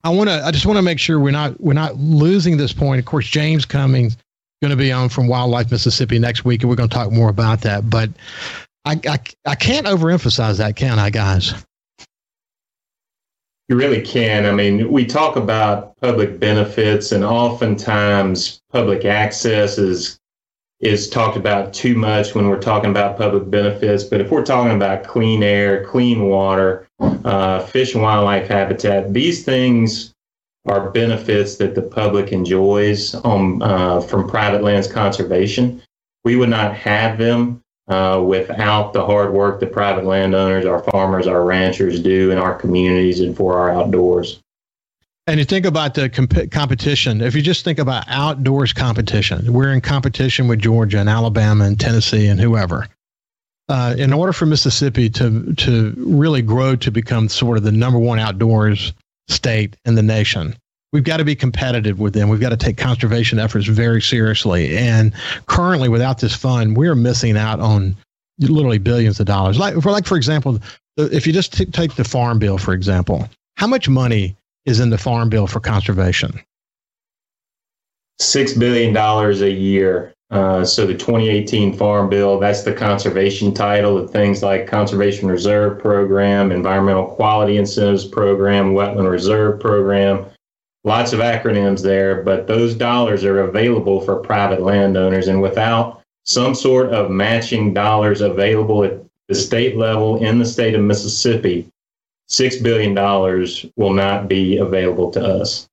I 0.05 0.11
want 0.11 0.29
to, 0.29 0.45
I 0.45 0.51
just 0.51 0.67
want 0.67 0.77
to 0.77 0.83
make 0.83 0.99
sure 0.99 1.19
we're 1.19 1.31
not, 1.31 1.61
we're 1.61 1.73
not 1.73 1.97
losing 1.97 2.57
this 2.57 2.73
point. 2.73 2.99
Of 2.99 3.07
course, 3.07 3.27
James 3.27 3.65
Cummings 3.65 4.17
going 4.63 4.71
to 4.71 4.77
be 4.77 4.93
on 4.93 5.09
from 5.09 5.27
Wildlife 5.27 5.71
Mississippi 5.71 6.19
next 6.19 6.45
week, 6.45 6.63
and 6.63 6.71
we're 6.71 6.77
going 6.77 6.89
to 6.89 6.95
talk 6.95 7.11
more 7.11 7.31
about 7.31 7.63
that. 7.63 7.89
But 7.89 8.11
I, 8.85 9.01
I, 9.07 9.19
I 9.47 9.55
can't 9.55 9.87
overemphasize 9.87 10.59
that, 10.59 10.77
can 10.77 10.99
I, 10.99 11.11
guys? 11.11 11.55
You 13.69 13.77
really 13.77 14.03
can. 14.03 14.47
I 14.47 14.53
mean, 14.53 14.91
we 14.91 15.07
talk 15.07 15.37
about 15.37 15.97
public 16.01 16.41
benefits, 16.41 17.13
and 17.13 17.25
oftentimes 17.25 18.61
public 18.71 19.05
access 19.05 19.79
is 19.79 20.20
is 20.81 21.11
talked 21.11 21.37
about 21.37 21.75
too 21.75 21.95
much 21.95 22.35
when 22.35 22.49
we're 22.49 22.61
talking 22.61 22.91
about 22.91 23.19
public 23.19 23.51
benefits. 23.51 24.03
But 24.05 24.21
if 24.21 24.31
we're 24.31 24.45
talking 24.45 24.75
about 24.75 25.05
clean 25.05 25.43
air, 25.43 25.85
clean 25.85 26.25
water, 26.27 26.89
uh, 26.99 27.61
fish 27.67 27.95
and 27.95 28.03
wildlife 28.03 28.49
habitat, 28.49 29.13
these 29.13 29.45
things 29.45 30.15
are 30.67 30.91
benefits 30.91 31.57
that 31.57 31.75
the 31.75 31.83
public 31.83 32.33
enjoys 32.33 33.15
on, 33.15 33.63
uh, 33.63 34.01
from 34.01 34.29
private 34.29 34.63
lands 34.63 34.91
conservation. 34.91 35.83
We 36.25 36.37
would 36.37 36.51
not 36.51 36.75
have 36.77 37.19
them 37.19 37.63
uh, 37.89 38.23
without 38.25 38.93
the 38.93 39.05
hard 39.05 39.33
work 39.33 39.61
that 39.61 39.73
private 39.73 40.05
landowners, 40.05 40.65
our 40.65 40.83
farmers, 40.83 41.27
our 41.27 41.45
ranchers 41.45 42.01
do 42.01 42.31
in 42.31 42.39
our 42.39 42.55
communities 42.55 43.21
and 43.21 43.37
for 43.37 43.59
our 43.59 43.71
outdoors. 43.71 44.41
And 45.31 45.39
you 45.39 45.45
think 45.45 45.65
about 45.65 45.95
the 45.95 46.09
comp- 46.09 46.51
competition. 46.51 47.21
If 47.21 47.37
you 47.37 47.43
just 47.43 47.63
think 47.63 47.79
about 47.79 48.03
outdoors 48.09 48.73
competition, 48.73 49.53
we're 49.53 49.73
in 49.73 49.81
competition 49.81 50.49
with 50.49 50.59
Georgia 50.59 50.99
and 50.99 51.09
Alabama 51.09 51.67
and 51.67 51.79
Tennessee 51.79 52.27
and 52.27 52.41
whoever. 52.41 52.89
Uh, 53.69 53.95
in 53.97 54.13
order 54.13 54.33
for 54.33 54.47
Mississippi 54.47 55.09
to 55.11 55.55
to 55.55 55.95
really 55.99 56.43
grow 56.43 56.75
to 56.75 56.91
become 56.91 57.29
sort 57.29 57.57
of 57.57 57.63
the 57.63 57.71
number 57.71 57.97
one 57.97 58.19
outdoors 58.19 58.93
state 59.29 59.77
in 59.85 59.95
the 59.95 60.03
nation, 60.03 60.57
we've 60.93 61.05
got 61.05 61.19
to 61.19 61.25
be 61.25 61.37
competitive 61.37 62.01
with 62.01 62.13
them. 62.13 62.29
We've 62.29 62.41
got 62.41 62.49
to 62.49 62.57
take 62.57 62.77
conservation 62.77 63.39
efforts 63.39 63.69
very 63.69 64.03
seriously. 64.03 64.77
And 64.77 65.13
currently, 65.47 65.89
without 65.89 66.19
this 66.19 66.35
fund, 66.35 66.77
we're 66.77 66.97
missing 66.97 67.37
out 67.37 67.61
on 67.61 67.95
literally 68.41 68.79
billions 68.79 69.21
of 69.21 69.27
dollars. 69.27 69.61
Like 69.61 69.81
for 69.81 69.93
like 69.93 70.07
for 70.07 70.17
example, 70.17 70.59
if 70.97 71.25
you 71.25 71.33
just 71.33 71.53
t- 71.53 71.67
take 71.67 71.95
the 71.95 72.03
farm 72.03 72.41
bill 72.41 72.59
for 72.59 72.75
example, 72.75 73.29
how 73.59 73.69
much 73.69 73.89
money 73.89 74.35
is 74.67 74.81
in 74.81 74.90
the 74.90 74.99
Farm 74.99 75.29
Bill 75.29 75.47
for 75.47 75.61
conservation? 75.61 76.40
Six 78.19 78.52
billion 78.55 78.93
dollars 78.93 79.40
a 79.43 79.50
year. 79.50 80.12
Uh, 80.31 80.64
so 80.64 80.87
the 80.87 80.95
2018 80.95 81.76
Farm 81.76 82.09
Bill, 82.09 82.38
that's 82.38 82.62
the 82.62 82.73
conservation 82.73 83.52
title 83.52 83.99
of 83.99 84.11
things 84.11 84.45
like 84.45 84.69
Conservation 84.69 85.29
Reserve 85.29 85.81
Program, 85.81 86.52
Environmental 86.52 87.07
Quality 87.07 87.57
Incentives 87.57 88.07
Program, 88.07 88.73
Wetland 88.75 89.11
Reserve 89.11 89.59
Program. 89.59 90.25
lots 90.85 91.12
of 91.12 91.21
acronyms 91.21 91.83
there, 91.83 92.23
but 92.23 92.47
those 92.47 92.75
dollars 92.75 93.25
are 93.25 93.40
available 93.40 94.00
for 94.00 94.17
private 94.17 94.62
landowners. 94.62 95.29
And 95.29 95.43
without 95.43 96.00
some 96.25 96.55
sort 96.55 96.90
of 96.90 97.11
matching 97.11 97.75
dollars 97.75 98.21
available 98.21 98.85
at 98.85 98.99
the 99.29 99.35
state 99.35 99.76
level 99.76 100.23
in 100.25 100.38
the 100.38 100.47
state 100.47 100.75
of 100.75 100.81
Mississippi, 100.81 101.69
$6 102.31 102.63
billion 102.63 102.95
will 103.77 103.93
not 103.93 104.29
be 104.29 104.57
available 104.57 105.11
to 105.11 105.25
us. 105.25 105.69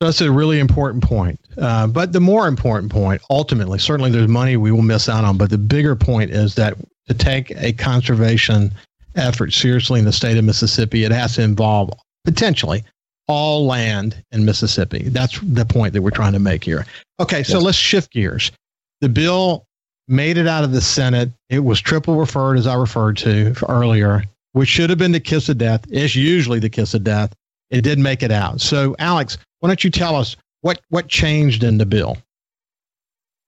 That's 0.00 0.20
a 0.20 0.30
really 0.30 0.58
important 0.58 1.02
point. 1.02 1.40
Uh, 1.56 1.86
but 1.86 2.12
the 2.12 2.20
more 2.20 2.48
important 2.48 2.92
point, 2.92 3.22
ultimately, 3.30 3.78
certainly 3.78 4.10
there's 4.10 4.28
money 4.28 4.56
we 4.56 4.70
will 4.70 4.82
miss 4.82 5.08
out 5.08 5.24
on, 5.24 5.38
but 5.38 5.50
the 5.50 5.58
bigger 5.58 5.96
point 5.96 6.30
is 6.30 6.54
that 6.56 6.76
to 7.08 7.14
take 7.14 7.50
a 7.52 7.72
conservation 7.72 8.74
effort 9.14 9.52
seriously 9.52 9.98
in 9.98 10.04
the 10.04 10.12
state 10.12 10.36
of 10.36 10.44
Mississippi, 10.44 11.04
it 11.04 11.12
has 11.12 11.36
to 11.36 11.42
involve 11.42 11.90
potentially 12.24 12.84
all 13.28 13.66
land 13.66 14.22
in 14.32 14.44
Mississippi. 14.44 15.08
That's 15.08 15.40
the 15.40 15.64
point 15.64 15.94
that 15.94 16.02
we're 16.02 16.10
trying 16.10 16.34
to 16.34 16.38
make 16.38 16.62
here. 16.62 16.86
Okay, 17.18 17.42
so 17.42 17.54
yes. 17.54 17.62
let's 17.62 17.78
shift 17.78 18.12
gears. 18.12 18.52
The 19.00 19.08
bill 19.08 19.66
made 20.08 20.36
it 20.36 20.46
out 20.46 20.64
of 20.64 20.72
the 20.72 20.80
Senate. 20.80 21.30
It 21.48 21.60
was 21.60 21.80
triple 21.80 22.16
referred, 22.16 22.58
as 22.58 22.66
I 22.66 22.74
referred 22.74 23.16
to 23.18 23.54
earlier, 23.68 24.24
which 24.56 24.70
should 24.70 24.88
have 24.88 24.98
been 24.98 25.12
the 25.12 25.20
kiss 25.20 25.50
of 25.50 25.58
death. 25.58 25.84
It's 25.90 26.14
usually 26.14 26.60
the 26.60 26.70
kiss 26.70 26.94
of 26.94 27.04
death. 27.04 27.30
It 27.68 27.82
did 27.82 27.98
make 27.98 28.22
it 28.22 28.32
out. 28.32 28.62
So, 28.62 28.96
Alex, 28.98 29.36
why 29.60 29.68
don't 29.68 29.84
you 29.84 29.90
tell 29.90 30.16
us 30.16 30.34
what, 30.62 30.80
what 30.88 31.08
changed 31.08 31.62
in 31.62 31.76
the 31.76 31.84
bill? 31.84 32.16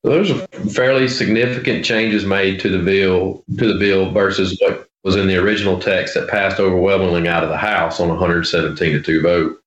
There's 0.04 0.30
a 0.30 0.46
fairly 0.68 1.08
significant 1.08 1.82
changes 1.82 2.26
made 2.26 2.60
to 2.60 2.68
the 2.68 2.84
bill 2.84 3.42
to 3.56 3.72
the 3.72 3.78
bill 3.78 4.12
versus 4.12 4.58
what 4.60 4.86
was 5.02 5.16
in 5.16 5.28
the 5.28 5.38
original 5.38 5.80
text 5.80 6.12
that 6.12 6.28
passed 6.28 6.60
overwhelmingly 6.60 7.26
out 7.26 7.42
of 7.42 7.48
the 7.48 7.56
House 7.56 8.00
on 8.00 8.10
117 8.10 8.92
to 8.92 9.02
2 9.02 9.22
vote. 9.22 9.62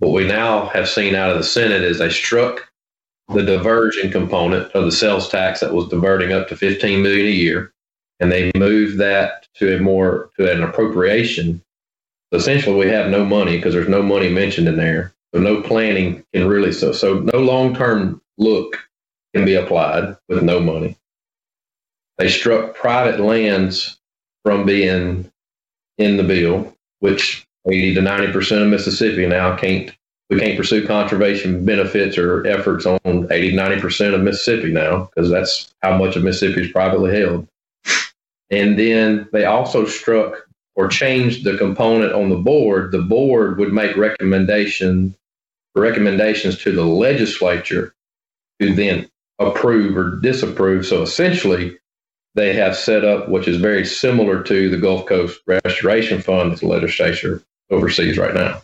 What 0.00 0.10
we 0.10 0.26
now 0.26 0.66
have 0.70 0.88
seen 0.88 1.14
out 1.14 1.30
of 1.30 1.38
the 1.38 1.44
Senate 1.44 1.82
is 1.82 1.98
they 1.98 2.10
struck 2.10 2.68
the 3.32 3.44
diversion 3.44 4.10
component 4.10 4.72
of 4.72 4.84
the 4.84 4.92
sales 4.92 5.28
tax 5.28 5.60
that 5.60 5.72
was 5.72 5.88
diverting 5.88 6.32
up 6.32 6.48
to 6.48 6.56
15 6.56 7.02
million 7.02 7.26
a 7.26 7.30
year, 7.30 7.72
and 8.20 8.32
they 8.32 8.50
move 8.56 8.96
that 8.98 9.46
to 9.54 9.76
a 9.76 9.80
more 9.80 10.30
to 10.36 10.50
an 10.50 10.62
appropriation. 10.62 11.62
So 12.32 12.38
essentially, 12.38 12.76
we 12.76 12.90
have 12.90 13.10
no 13.10 13.24
money 13.24 13.56
because 13.56 13.74
there's 13.74 13.88
no 13.88 14.02
money 14.02 14.28
mentioned 14.28 14.68
in 14.68 14.76
there. 14.76 15.12
So 15.34 15.40
no 15.40 15.60
planning 15.62 16.24
can 16.32 16.48
really 16.48 16.72
so 16.72 16.92
so 16.92 17.18
no 17.18 17.38
long 17.38 17.74
term 17.74 18.20
look 18.38 18.78
can 19.34 19.44
be 19.44 19.54
applied 19.54 20.16
with 20.28 20.42
no 20.42 20.60
money. 20.60 20.96
They 22.18 22.28
struck 22.28 22.74
private 22.74 23.20
lands 23.20 23.98
from 24.44 24.64
being 24.64 25.30
in 25.98 26.16
the 26.16 26.22
bill, 26.22 26.74
which 27.00 27.46
80 27.68 27.94
to 27.94 28.02
90 28.02 28.32
percent 28.32 28.62
of 28.62 28.68
Mississippi 28.68 29.26
now 29.26 29.56
can't 29.56 29.92
we 30.30 30.40
can't 30.40 30.56
pursue 30.56 30.86
conservation 30.86 31.64
benefits 31.64 32.18
or 32.18 32.46
efforts 32.46 32.86
on 32.86 32.98
80 33.30 33.54
90 33.54 33.80
percent 33.80 34.14
of 34.14 34.22
Mississippi 34.22 34.72
now 34.72 35.10
because 35.14 35.30
that's 35.30 35.74
how 35.82 35.96
much 35.96 36.16
of 36.16 36.24
Mississippi 36.24 36.62
is 36.62 36.72
privately 36.72 37.18
held. 37.18 37.46
And 38.50 38.78
then 38.78 39.28
they 39.32 39.44
also 39.44 39.86
struck 39.86 40.46
or 40.74 40.88
changed 40.88 41.44
the 41.44 41.56
component 41.56 42.12
on 42.12 42.28
the 42.28 42.36
board. 42.36 42.92
The 42.92 43.02
board 43.02 43.58
would 43.58 43.72
make 43.72 43.96
recommendation 43.96 45.14
recommendations 45.74 46.58
to 46.58 46.72
the 46.72 46.84
legislature 46.84 47.94
to 48.60 48.74
then 48.74 49.08
approve 49.38 49.96
or 49.96 50.16
disapprove. 50.16 50.86
So 50.86 51.02
essentially, 51.02 51.76
they 52.34 52.54
have 52.54 52.76
set 52.76 53.04
up, 53.04 53.28
which 53.28 53.48
is 53.48 53.56
very 53.56 53.84
similar 53.84 54.42
to 54.42 54.70
the 54.70 54.78
Gulf 54.78 55.06
Coast 55.06 55.40
Restoration 55.46 56.20
Fund 56.20 56.52
that 56.52 56.60
the 56.60 56.66
legislature 56.66 57.42
oversees 57.70 58.18
right 58.18 58.34
now. 58.34 58.62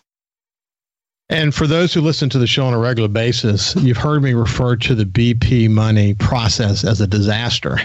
And 1.29 1.55
for 1.55 1.67
those 1.67 1.95
who 1.95 2.03
listen 2.03 2.29
to 2.31 2.39
the 2.39 2.47
show 2.47 2.67
on 2.67 2.75
a 2.75 2.79
regular 2.79 3.09
basis, 3.09 3.75
you've 3.77 3.97
heard 3.97 4.23
me 4.23 4.35
refer 4.35 4.77
to 4.77 4.95
the 4.95 5.07
BP 5.07 5.71
money 5.71 6.15
process 6.15 6.85
as 6.85 7.01
a 7.01 7.07
disaster. 7.07 7.79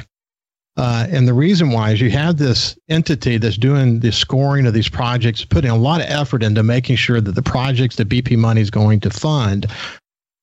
Uh, 0.78 1.08
and 1.10 1.28
the 1.28 1.34
reason 1.34 1.72
why 1.72 1.92
is 1.92 2.00
you 2.00 2.12
have 2.12 2.38
this 2.38 2.78
entity 2.88 3.38
that's 3.38 3.58
doing 3.58 4.00
the 4.00 4.12
scoring 4.12 4.68
of 4.68 4.74
these 4.74 4.88
projects, 4.88 5.44
putting 5.44 5.72
a 5.72 5.76
lot 5.76 6.00
of 6.00 6.08
effort 6.08 6.44
into 6.44 6.62
making 6.62 6.96
sure 6.96 7.20
that 7.20 7.34
the 7.34 7.42
projects 7.42 7.96
that 7.96 8.08
BP 8.08 8.38
money 8.38 8.62
is 8.62 8.70
going 8.70 9.00
to 9.00 9.10
fund 9.10 9.66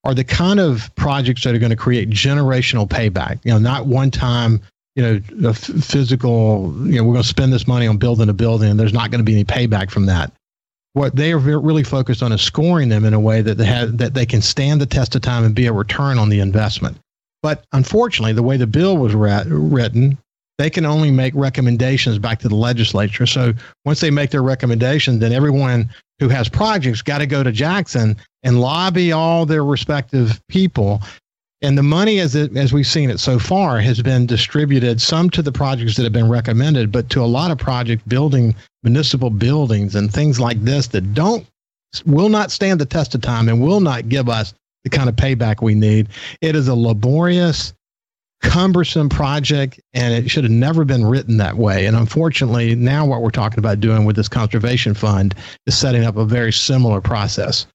are 0.03 0.13
the 0.13 0.25
kind 0.25 0.59
of 0.59 0.91
projects 0.97 1.45
that 1.45 1.55
are 1.55 1.59
going 1.59 1.71
to 1.71 1.77
create 1.77 2.11
generational 2.11 2.87
payback. 2.87 3.39
You 3.45 3.53
know, 3.53 3.59
not 3.59 3.87
one 3.87 4.11
time 4.11 4.61
you 4.97 5.03
know, 5.03 5.53
physical, 5.53 6.73
you 6.87 6.97
know, 6.97 7.05
we're 7.05 7.15
going 7.15 7.23
to 7.23 7.29
spend 7.29 7.53
this 7.53 7.67
money 7.67 7.87
on 7.87 7.97
building 7.97 8.29
a 8.29 8.33
building 8.33 8.71
and 8.71 8.79
there's 8.79 8.93
not 8.93 9.11
going 9.11 9.19
to 9.19 9.25
be 9.25 9.35
any 9.35 9.45
payback 9.45 9.91
from 9.91 10.07
that. 10.07 10.33
What 10.93 11.17
they 11.17 11.33
are 11.33 11.39
really 11.39 11.83
focused 11.83 12.23
on 12.23 12.31
is 12.31 12.41
scoring 12.41 12.89
them 12.89 13.05
in 13.05 13.15
a 13.15 13.19
way 13.19 13.43
that 13.43 13.59
they 13.59 13.65
have, 13.65 13.99
that 13.99 14.15
they 14.15 14.25
can 14.25 14.41
stand 14.41 14.81
the 14.81 14.87
test 14.87 15.17
of 15.17 15.23
time 15.23 15.45
and 15.45 15.55
be 15.55 15.67
a 15.67 15.73
return 15.73 16.19
on 16.19 16.29
the 16.29 16.39
investment. 16.39 16.97
But 17.43 17.65
unfortunately, 17.73 18.33
the 18.33 18.45
way 18.45 18.57
the 18.57 18.69
bill 18.69 18.97
was 18.97 19.15
written, 19.15 20.17
they 20.59 20.71
can 20.71 20.87
only 20.87 21.11
make 21.11 21.35
recommendations 21.35 22.19
back 22.19 22.39
to 22.41 22.49
the 22.49 22.55
legislature. 22.55 23.27
So 23.27 23.53
once 23.85 24.01
they 24.01 24.11
make 24.11 24.31
their 24.31 24.43
recommendations, 24.43 25.21
then 25.21 25.33
everyone 25.33 25.91
who 26.21 26.29
has 26.29 26.49
projects 26.49 27.03
got 27.03 27.19
to 27.19 27.27
go 27.27 27.43
to 27.43 27.51
Jackson 27.51 28.17
and 28.43 28.61
lobby 28.61 29.11
all 29.13 29.47
their 29.47 29.65
respective 29.65 30.41
people 30.49 31.03
and 31.65 31.79
the 31.79 31.83
money, 31.83 32.21
as 32.21 32.35
it, 32.35 32.55
as 32.59 32.75
we've 32.75 32.87
seen 32.87 33.09
it 33.09 33.19
so 33.21 33.39
far, 33.39 33.81
has 33.81 34.03
been 34.03 34.27
distributed 34.27 35.01
some 35.01 35.31
to 35.31 35.41
the 35.41 35.51
projects 35.51 35.97
that 35.97 36.03
have 36.03 36.13
been 36.13 36.29
recommended, 36.29 36.93
but 36.93 37.09
to 37.09 37.23
a 37.23 37.25
lot 37.25 37.51
of 37.51 37.57
project 37.57 38.07
building 38.07 38.55
municipal 38.83 39.31
buildings 39.31 39.95
and 39.95 40.13
things 40.13 40.39
like 40.39 40.61
this 40.63 40.89
that 40.89 41.15
don't 41.15 41.47
will 42.05 42.29
not 42.29 42.51
stand 42.51 42.81
the 42.81 42.85
test 42.85 43.15
of 43.15 43.23
time 43.23 43.49
and 43.49 43.63
will 43.63 43.81
not 43.81 44.11
give 44.11 44.29
us 44.29 44.53
the 44.83 44.91
kind 44.91 45.09
of 45.09 45.17
payback 45.17 45.63
we 45.63 45.75
need. 45.75 46.09
It 46.43 46.55
is 46.55 46.69
a 46.69 46.75
laborious, 46.75 47.73
cumbersome 48.45 49.09
project, 49.09 49.81
and 49.93 50.15
it 50.15 50.31
should 50.31 50.45
have 50.45 50.53
never 50.53 50.85
been 50.85 51.05
written 51.05 51.39
that 51.39 51.57
way. 51.57 51.87
And 51.87 51.97
unfortunately, 51.97 52.75
now 52.75 53.05
what 53.05 53.23
we're 53.23 53.31
talking 53.31 53.59
about 53.59 53.81
doing 53.81 54.05
with 54.05 54.17
this 54.17 54.29
conservation 54.29 54.95
fund 54.95 55.35
is 55.67 55.77
setting 55.77 56.05
up 56.05 56.17
a 56.17 56.25
very 56.25 56.53
similar 56.53 57.01
process 57.01 57.67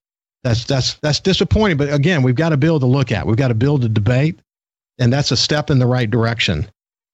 that's 0.42 0.64
that's 0.64 0.94
that's 0.94 1.20
disappointing. 1.20 1.76
But 1.76 1.92
again, 1.92 2.22
we've 2.22 2.34
got 2.34 2.52
a 2.52 2.56
bill 2.56 2.80
to 2.80 2.86
look 2.86 3.12
at. 3.12 3.26
We've 3.26 3.36
got 3.36 3.48
to 3.48 3.54
build 3.54 3.84
a 3.84 3.88
debate, 3.88 4.40
and 4.98 5.12
that's 5.12 5.30
a 5.30 5.36
step 5.36 5.70
in 5.70 5.78
the 5.78 5.86
right 5.86 6.10
direction. 6.10 6.66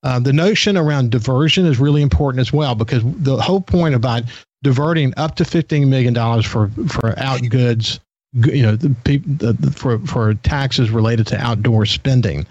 Uh, 0.03 0.21
the 0.21 0.33
notion 0.33 0.77
around 0.77 1.11
diversion 1.11 1.67
is 1.67 1.81
really 1.81 2.03
important 2.03 2.41
as 2.41 2.53
well 2.53 2.75
because 2.75 3.03
the 3.05 3.37
whole 3.37 3.61
point 3.61 3.95
about 3.95 4.23
diverting 4.63 5.13
up 5.17 5.35
to 5.37 5.45
fifteen 5.45 5.91
million 5.91 6.15
dollars 6.15 6.47
for 6.47 6.71
for 6.89 7.19
out 7.19 7.43
goods, 7.49 7.99
you 8.33 8.63
know, 8.63 8.77
the, 8.77 8.95
the, 9.05 9.53
the, 9.53 9.71
for 9.73 9.99
for 10.01 10.35
taxes 10.35 10.91
related 10.91 11.27
to 11.27 11.39
outdoor 11.39 11.87
spending, 11.87 12.47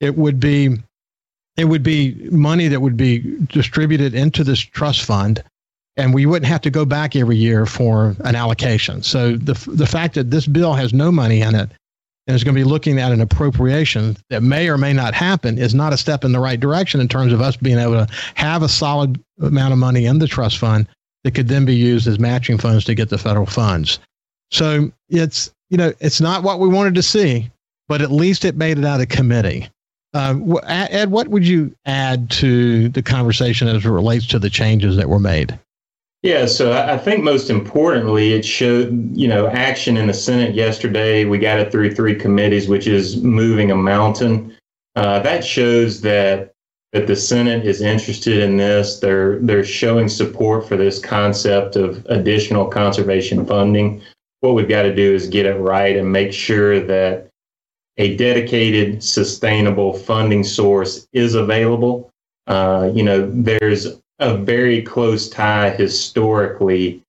it 0.00 0.16
would 0.16 0.40
be 0.40 0.76
it 1.56 1.64
would 1.64 1.82
be 1.82 2.14
money 2.30 2.68
that 2.68 2.80
would 2.80 2.96
be 2.96 3.36
distributed 3.46 4.14
into 4.14 4.42
this 4.42 4.60
trust 4.60 5.02
fund 5.02 5.42
and 5.96 6.14
we 6.14 6.24
wouldn't 6.24 6.50
have 6.50 6.62
to 6.62 6.70
go 6.70 6.84
back 6.84 7.14
every 7.16 7.36
year 7.36 7.66
for 7.66 8.16
an 8.20 8.34
allocation. 8.34 9.02
So 9.02 9.36
the 9.36 9.54
the 9.66 9.86
fact 9.86 10.14
that 10.14 10.30
this 10.30 10.46
bill 10.46 10.74
has 10.74 10.94
no 10.94 11.12
money 11.12 11.42
in 11.42 11.54
it 11.54 11.70
and 12.26 12.36
is 12.36 12.44
going 12.44 12.54
to 12.54 12.60
be 12.60 12.64
looking 12.64 12.98
at 12.98 13.12
an 13.12 13.20
appropriation 13.20 14.16
that 14.30 14.42
may 14.42 14.68
or 14.68 14.78
may 14.78 14.92
not 14.92 15.14
happen 15.14 15.58
is 15.58 15.74
not 15.74 15.92
a 15.92 15.98
step 15.98 16.24
in 16.24 16.32
the 16.32 16.40
right 16.40 16.60
direction 16.60 17.00
in 17.00 17.08
terms 17.08 17.32
of 17.32 17.40
us 17.40 17.56
being 17.56 17.78
able 17.78 18.06
to 18.06 18.06
have 18.34 18.62
a 18.62 18.68
solid 18.68 19.22
amount 19.40 19.72
of 19.72 19.78
money 19.78 20.06
in 20.06 20.18
the 20.18 20.28
trust 20.28 20.58
fund 20.58 20.86
that 21.24 21.32
could 21.32 21.48
then 21.48 21.64
be 21.64 21.74
used 21.74 22.06
as 22.06 22.18
matching 22.18 22.56
funds 22.56 22.84
to 22.84 22.94
get 22.94 23.08
the 23.08 23.18
federal 23.18 23.46
funds. 23.46 23.98
So 24.50 24.90
it's 25.08 25.50
you 25.68 25.76
know 25.76 25.92
it's 26.00 26.20
not 26.20 26.42
what 26.42 26.60
we 26.60 26.68
wanted 26.68 26.94
to 26.94 27.02
see, 27.02 27.50
but 27.88 28.00
at 28.00 28.10
least 28.12 28.44
it 28.44 28.56
made 28.56 28.78
it 28.78 28.84
out 28.84 29.00
of 29.00 29.08
committee. 29.08 29.68
Uh, 30.12 30.36
Ed, 30.66 31.10
what 31.10 31.28
would 31.28 31.46
you 31.46 31.74
add 31.86 32.30
to 32.30 32.88
the 32.88 33.02
conversation 33.02 33.68
as 33.68 33.84
it 33.84 33.90
relates 33.90 34.26
to 34.26 34.38
the 34.38 34.50
changes 34.50 34.96
that 34.96 35.08
were 35.08 35.20
made? 35.20 35.58
Yeah, 36.22 36.44
so 36.46 36.72
I 36.72 36.98
think 36.98 37.24
most 37.24 37.48
importantly, 37.48 38.34
it 38.34 38.44
showed, 38.44 39.16
you 39.16 39.26
know, 39.26 39.46
action 39.48 39.96
in 39.96 40.06
the 40.06 40.12
Senate 40.12 40.54
yesterday. 40.54 41.24
We 41.24 41.38
got 41.38 41.60
it 41.60 41.72
through 41.72 41.94
three 41.94 42.14
committees, 42.14 42.68
which 42.68 42.86
is 42.86 43.22
moving 43.22 43.70
a 43.70 43.76
mountain. 43.76 44.54
Uh, 44.96 45.20
that 45.20 45.44
shows 45.44 46.02
that 46.02 46.52
that 46.92 47.06
the 47.06 47.16
Senate 47.16 47.64
is 47.64 47.80
interested 47.80 48.38
in 48.38 48.58
this. 48.58 48.98
They're 49.00 49.38
they're 49.38 49.64
showing 49.64 50.08
support 50.08 50.68
for 50.68 50.76
this 50.76 50.98
concept 50.98 51.76
of 51.76 52.04
additional 52.06 52.66
conservation 52.66 53.46
funding. 53.46 54.02
What 54.40 54.54
we've 54.54 54.68
got 54.68 54.82
to 54.82 54.94
do 54.94 55.14
is 55.14 55.26
get 55.26 55.46
it 55.46 55.54
right 55.54 55.96
and 55.96 56.12
make 56.12 56.34
sure 56.34 56.80
that 56.80 57.29
a 58.00 58.16
dedicated, 58.16 59.04
sustainable 59.04 59.92
funding 59.92 60.42
source 60.42 61.06
is 61.12 61.34
available. 61.34 62.10
Uh, 62.46 62.90
you 62.94 63.02
know, 63.02 63.30
there's 63.30 63.86
a 64.18 64.36
very 64.38 64.80
close 64.80 65.28
tie 65.28 65.68
historically 65.68 67.02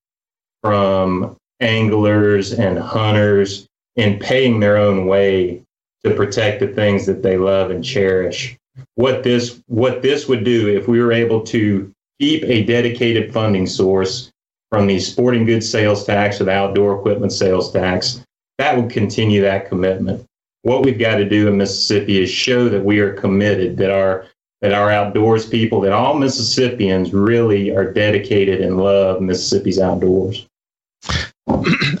from 0.62 1.34
anglers 1.60 2.52
and 2.52 2.78
hunters 2.78 3.66
in 3.96 4.18
paying 4.18 4.60
their 4.60 4.76
own 4.76 5.06
way 5.06 5.62
to 6.04 6.14
protect 6.14 6.60
the 6.60 6.68
things 6.68 7.06
that 7.06 7.22
they 7.22 7.38
love 7.38 7.70
and 7.70 7.82
cherish. 7.82 8.54
What 8.96 9.22
this 9.22 9.60
what 9.68 10.02
this 10.02 10.28
would 10.28 10.44
do 10.44 10.68
if 10.68 10.88
we 10.88 11.00
were 11.00 11.12
able 11.12 11.42
to 11.44 11.90
keep 12.20 12.44
a 12.44 12.64
dedicated 12.64 13.32
funding 13.32 13.66
source 13.66 14.30
from 14.70 14.86
the 14.86 15.00
sporting 15.00 15.46
goods 15.46 15.68
sales 15.68 16.04
tax 16.04 16.38
or 16.38 16.44
the 16.44 16.52
outdoor 16.52 16.98
equipment 16.98 17.32
sales 17.32 17.72
tax 17.72 18.22
that 18.58 18.76
would 18.76 18.90
continue 18.90 19.40
that 19.40 19.68
commitment. 19.68 20.26
What 20.62 20.84
we've 20.84 20.98
got 20.98 21.16
to 21.16 21.28
do 21.28 21.48
in 21.48 21.56
Mississippi 21.56 22.22
is 22.22 22.30
show 22.30 22.68
that 22.68 22.84
we 22.84 23.00
are 23.00 23.12
committed, 23.14 23.76
that 23.78 23.90
our 23.90 24.26
that 24.60 24.72
our 24.72 24.90
outdoors 24.92 25.44
people, 25.44 25.80
that 25.80 25.92
all 25.92 26.14
Mississippians 26.14 27.12
really 27.12 27.74
are 27.74 27.92
dedicated 27.92 28.60
and 28.60 28.76
love 28.76 29.20
Mississippi's 29.20 29.80
outdoors. 29.80 30.46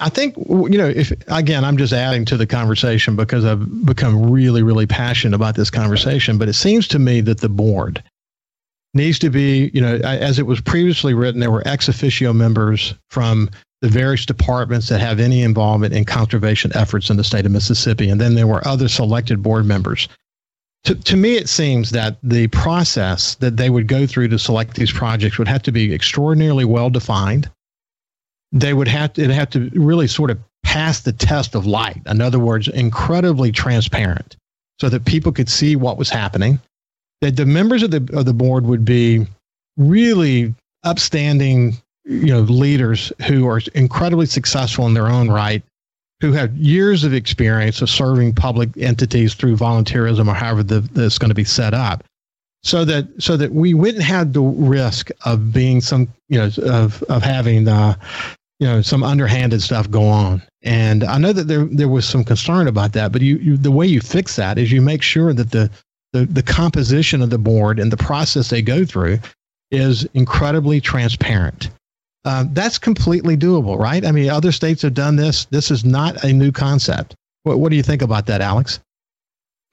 I 0.00 0.08
think 0.08 0.36
you 0.36 0.78
know 0.78 0.88
if 0.88 1.12
again 1.28 1.64
I'm 1.64 1.76
just 1.76 1.92
adding 1.92 2.24
to 2.26 2.36
the 2.36 2.46
conversation 2.46 3.16
because 3.16 3.44
I've 3.44 3.84
become 3.84 4.30
really 4.30 4.62
really 4.62 4.86
passionate 4.86 5.34
about 5.34 5.56
this 5.56 5.70
conversation 5.70 6.38
but 6.38 6.48
it 6.48 6.54
seems 6.54 6.86
to 6.88 6.98
me 6.98 7.20
that 7.22 7.40
the 7.40 7.48
board 7.48 8.02
needs 8.94 9.18
to 9.18 9.30
be 9.30 9.70
you 9.72 9.80
know 9.80 9.96
as 10.04 10.38
it 10.38 10.46
was 10.46 10.60
previously 10.60 11.14
written 11.14 11.40
there 11.40 11.50
were 11.50 11.66
ex 11.66 11.88
officio 11.88 12.32
members 12.32 12.94
from 13.10 13.48
the 13.80 13.88
various 13.88 14.24
departments 14.24 14.88
that 14.88 15.00
have 15.00 15.18
any 15.18 15.42
involvement 15.42 15.92
in 15.92 16.04
conservation 16.04 16.70
efforts 16.74 17.10
in 17.10 17.16
the 17.16 17.24
state 17.24 17.46
of 17.46 17.52
Mississippi 17.52 18.08
and 18.08 18.20
then 18.20 18.34
there 18.34 18.46
were 18.46 18.66
other 18.66 18.88
selected 18.88 19.42
board 19.42 19.64
members 19.64 20.08
to, 20.84 20.94
to 20.94 21.16
me 21.16 21.36
it 21.36 21.48
seems 21.48 21.90
that 21.90 22.18
the 22.22 22.48
process 22.48 23.36
that 23.36 23.56
they 23.56 23.70
would 23.70 23.86
go 23.86 24.06
through 24.06 24.28
to 24.28 24.38
select 24.38 24.74
these 24.74 24.92
projects 24.92 25.38
would 25.38 25.48
have 25.48 25.62
to 25.62 25.72
be 25.72 25.94
extraordinarily 25.94 26.64
well 26.64 26.90
defined 26.90 27.48
they 28.52 28.74
would 28.74 28.88
have 28.88 29.14
to, 29.14 29.32
have 29.32 29.50
to 29.50 29.70
really 29.74 30.06
sort 30.06 30.30
of 30.30 30.38
pass 30.62 31.00
the 31.00 31.12
test 31.12 31.54
of 31.54 31.66
light. 31.66 32.00
In 32.06 32.20
other 32.20 32.38
words, 32.38 32.68
incredibly 32.68 33.50
transparent 33.50 34.36
so 34.78 34.88
that 34.88 35.04
people 35.04 35.32
could 35.32 35.48
see 35.48 35.74
what 35.74 35.96
was 35.96 36.10
happening. 36.10 36.60
That 37.22 37.36
the 37.36 37.46
members 37.46 37.82
of 37.82 37.90
the, 37.92 38.06
of 38.12 38.26
the 38.26 38.34
board 38.34 38.66
would 38.66 38.84
be 38.84 39.26
really 39.76 40.54
upstanding, 40.84 41.76
you 42.04 42.26
know, 42.26 42.40
leaders 42.40 43.12
who 43.26 43.46
are 43.46 43.60
incredibly 43.74 44.26
successful 44.26 44.86
in 44.86 44.94
their 44.94 45.06
own 45.06 45.30
right, 45.30 45.62
who 46.20 46.32
have 46.32 46.54
years 46.56 47.04
of 47.04 47.14
experience 47.14 47.80
of 47.80 47.88
serving 47.88 48.34
public 48.34 48.76
entities 48.76 49.34
through 49.34 49.56
volunteerism 49.56 50.28
or 50.28 50.34
however 50.34 50.62
the, 50.62 50.80
that's 50.80 51.18
going 51.18 51.30
to 51.30 51.34
be 51.34 51.44
set 51.44 51.74
up. 51.74 52.04
So 52.64 52.84
that 52.84 53.08
so 53.18 53.36
that 53.36 53.52
we 53.52 53.74
wouldn't 53.74 54.04
have 54.04 54.32
the 54.32 54.40
risk 54.40 55.10
of 55.24 55.52
being 55.52 55.80
some 55.80 56.08
you 56.28 56.38
know 56.38 56.50
of 56.64 57.02
of 57.04 57.22
having 57.22 57.66
uh, 57.66 57.94
you 58.60 58.68
know 58.68 58.82
some 58.82 59.02
underhanded 59.02 59.62
stuff 59.62 59.90
go 59.90 60.04
on. 60.04 60.42
And 60.62 61.02
i 61.02 61.18
know 61.18 61.32
that 61.32 61.48
there 61.48 61.64
there 61.64 61.88
was 61.88 62.08
some 62.08 62.22
concern 62.22 62.68
about 62.68 62.92
that 62.92 63.10
but 63.10 63.20
you, 63.20 63.36
you 63.38 63.56
the 63.56 63.72
way 63.72 63.84
you 63.84 64.00
fix 64.00 64.36
that 64.36 64.58
is 64.58 64.70
you 64.70 64.80
make 64.80 65.02
sure 65.02 65.32
that 65.32 65.50
the, 65.50 65.68
the 66.12 66.26
the 66.26 66.42
composition 66.42 67.22
of 67.22 67.30
the 67.30 67.38
board 67.38 67.78
and 67.78 67.90
the 67.90 67.96
process 67.96 68.50
they 68.50 68.62
go 68.62 68.84
through 68.84 69.18
is 69.70 70.04
incredibly 70.14 70.80
transparent. 70.80 71.70
Um, 72.24 72.50
that's 72.52 72.78
completely 72.78 73.36
doable 73.36 73.78
right? 73.78 74.04
I 74.04 74.12
mean 74.12 74.30
other 74.30 74.52
states 74.52 74.82
have 74.82 74.94
done 74.94 75.16
this. 75.16 75.46
This 75.46 75.70
is 75.70 75.84
not 75.84 76.22
a 76.24 76.32
new 76.32 76.52
concept. 76.52 77.14
What, 77.44 77.58
what 77.58 77.70
do 77.70 77.76
you 77.76 77.82
think 77.82 78.02
about 78.02 78.26
that 78.26 78.40
alex? 78.40 78.80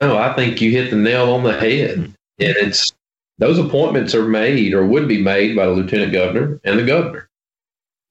No 0.02 0.18
i 0.18 0.34
think 0.34 0.62
you 0.62 0.72
hit 0.72 0.90
the 0.90 0.98
nail 0.98 1.34
on 1.34 1.44
the 1.44 1.54
head. 1.54 1.98
And 1.98 2.16
it's 2.40 2.94
those 3.40 3.58
appointments 3.58 4.14
are 4.14 4.28
made 4.28 4.74
or 4.74 4.86
would 4.86 5.08
be 5.08 5.22
made 5.22 5.56
by 5.56 5.66
the 5.66 5.72
lieutenant 5.72 6.14
governor 6.14 6.60
and 6.64 6.78
the 6.78 6.86
governor. 6.86 7.30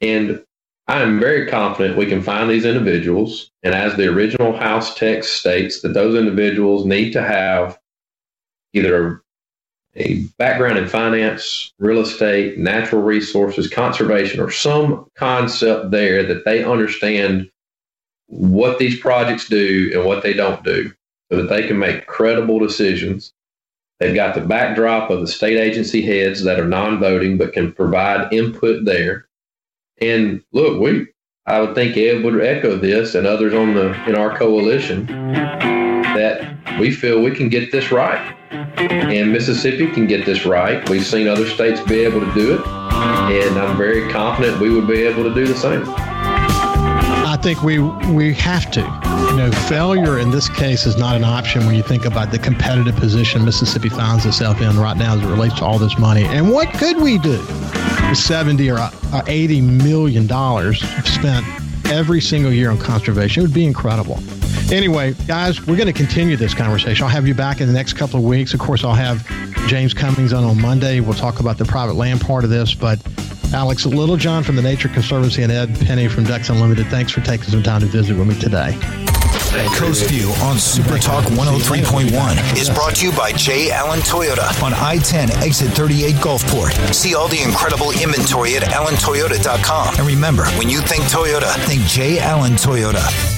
And 0.00 0.42
I 0.86 1.02
am 1.02 1.20
very 1.20 1.46
confident 1.46 1.98
we 1.98 2.06
can 2.06 2.22
find 2.22 2.48
these 2.48 2.64
individuals. 2.64 3.50
And 3.62 3.74
as 3.74 3.94
the 3.94 4.08
original 4.08 4.56
House 4.56 4.94
text 4.94 5.34
states, 5.34 5.82
that 5.82 5.92
those 5.92 6.14
individuals 6.14 6.86
need 6.86 7.12
to 7.12 7.22
have 7.22 7.77
either 8.72 9.22
a 9.96 10.24
background 10.38 10.78
in 10.78 10.88
finance, 10.88 11.72
real 11.78 12.00
estate, 12.00 12.58
natural 12.58 13.02
resources, 13.02 13.68
conservation, 13.68 14.40
or 14.40 14.50
some 14.50 15.10
concept 15.14 15.90
there 15.90 16.22
that 16.22 16.44
they 16.44 16.62
understand 16.62 17.50
what 18.26 18.78
these 18.78 18.98
projects 19.00 19.48
do 19.48 19.90
and 19.94 20.04
what 20.04 20.22
they 20.22 20.32
don't 20.32 20.62
do 20.62 20.92
so 21.30 21.38
that 21.38 21.48
they 21.48 21.66
can 21.66 21.78
make 21.78 22.06
credible 22.06 22.58
decisions. 22.58 23.32
They've 23.98 24.14
got 24.14 24.34
the 24.34 24.42
backdrop 24.42 25.10
of 25.10 25.20
the 25.20 25.26
state 25.26 25.58
agency 25.58 26.02
heads 26.02 26.44
that 26.44 26.60
are 26.60 26.68
non 26.68 27.00
voting 27.00 27.36
but 27.36 27.52
can 27.52 27.72
provide 27.72 28.32
input 28.32 28.84
there. 28.84 29.28
And 30.00 30.42
look, 30.52 30.80
we 30.80 31.08
I 31.46 31.60
would 31.60 31.74
think 31.74 31.96
Ed 31.96 32.22
would 32.22 32.40
echo 32.40 32.76
this 32.76 33.14
and 33.14 33.26
others 33.26 33.54
on 33.54 33.74
the 33.74 33.92
in 34.08 34.14
our 34.14 34.36
coalition 34.36 35.06
that 36.18 36.78
we 36.78 36.90
feel 36.90 37.22
we 37.22 37.30
can 37.30 37.48
get 37.48 37.70
this 37.72 37.90
right. 37.92 38.34
And 38.50 39.32
Mississippi 39.32 39.86
can 39.88 40.06
get 40.06 40.26
this 40.26 40.44
right. 40.44 40.86
We've 40.88 41.06
seen 41.06 41.28
other 41.28 41.46
states 41.46 41.80
be 41.82 42.00
able 42.00 42.20
to 42.20 42.34
do 42.34 42.54
it. 42.54 42.66
And 42.66 43.58
I'm 43.58 43.76
very 43.76 44.10
confident 44.10 44.60
we 44.60 44.70
would 44.70 44.88
be 44.88 45.02
able 45.02 45.22
to 45.24 45.34
do 45.34 45.46
the 45.46 45.56
same. 45.56 45.84
I 47.30 47.36
think 47.40 47.62
we 47.62 47.78
we 47.78 48.34
have 48.34 48.70
to. 48.72 48.80
You 48.80 49.36
know, 49.36 49.50
failure 49.68 50.18
in 50.18 50.30
this 50.30 50.48
case 50.48 50.86
is 50.86 50.96
not 50.96 51.14
an 51.14 51.24
option 51.24 51.66
when 51.66 51.74
you 51.74 51.82
think 51.82 52.04
about 52.04 52.30
the 52.30 52.38
competitive 52.38 52.96
position 52.96 53.44
Mississippi 53.44 53.90
finds 53.90 54.24
itself 54.24 54.60
in 54.60 54.78
right 54.78 54.96
now 54.96 55.14
as 55.14 55.22
it 55.22 55.26
relates 55.26 55.56
to 55.56 55.64
all 55.64 55.78
this 55.78 55.98
money. 55.98 56.24
And 56.24 56.50
what 56.50 56.72
could 56.74 56.96
we 56.96 57.18
do? 57.18 57.38
70 58.14 58.70
or 58.70 58.90
80 59.26 59.60
million 59.60 60.26
dollars 60.26 60.80
spent 61.04 61.46
every 61.86 62.20
single 62.20 62.52
year 62.52 62.70
on 62.70 62.78
conservation. 62.78 63.42
It 63.42 63.46
would 63.46 63.54
be 63.54 63.66
incredible. 63.66 64.18
Anyway, 64.70 65.14
guys, 65.26 65.66
we're 65.66 65.76
going 65.76 65.86
to 65.86 65.94
continue 65.94 66.36
this 66.36 66.52
conversation. 66.52 67.02
I'll 67.04 67.10
have 67.10 67.26
you 67.26 67.34
back 67.34 67.62
in 67.62 67.66
the 67.66 67.72
next 67.72 67.94
couple 67.94 68.18
of 68.18 68.24
weeks. 68.24 68.52
Of 68.52 68.60
course, 68.60 68.84
I'll 68.84 68.92
have 68.92 69.26
James 69.66 69.94
Cummings 69.94 70.34
on 70.34 70.44
on 70.44 70.60
Monday. 70.60 71.00
We'll 71.00 71.14
talk 71.14 71.40
about 71.40 71.56
the 71.56 71.64
private 71.64 71.94
land 71.94 72.20
part 72.20 72.44
of 72.44 72.50
this, 72.50 72.74
but 72.74 72.98
Alex 73.54 73.86
Littlejohn 73.86 74.42
from 74.42 74.56
the 74.56 74.62
Nature 74.62 74.88
Conservancy 74.88 75.42
and 75.42 75.50
Ed 75.50 75.74
Penny 75.80 76.06
from 76.06 76.24
Ducks 76.24 76.50
Unlimited, 76.50 76.86
thanks 76.88 77.12
for 77.12 77.22
taking 77.22 77.46
some 77.46 77.62
time 77.62 77.80
to 77.80 77.86
visit 77.86 78.16
with 78.16 78.28
me 78.28 78.38
today. 78.38 78.78
Coast 79.74 80.04
View 80.10 80.30
on 80.42 80.58
Super 80.58 80.98
Talk 80.98 81.24
103.1 81.24 82.58
is 82.60 82.68
brought 82.68 82.96
to 82.96 83.06
you 83.06 83.12
by 83.16 83.32
J. 83.32 83.70
Allen 83.70 84.00
Toyota 84.00 84.62
on 84.62 84.74
I 84.74 84.98
10 84.98 85.30
exit 85.42 85.68
38 85.70 86.14
Gulfport. 86.16 86.94
See 86.94 87.14
all 87.14 87.28
the 87.28 87.40
incredible 87.40 87.92
inventory 87.92 88.56
at 88.56 88.64
allentoyota.com. 88.64 89.94
And 89.96 90.06
remember, 90.06 90.44
when 90.58 90.68
you 90.68 90.80
think 90.82 91.04
Toyota, 91.04 91.54
think 91.64 91.80
J. 91.82 92.18
Allen 92.18 92.52
Toyota. 92.52 93.37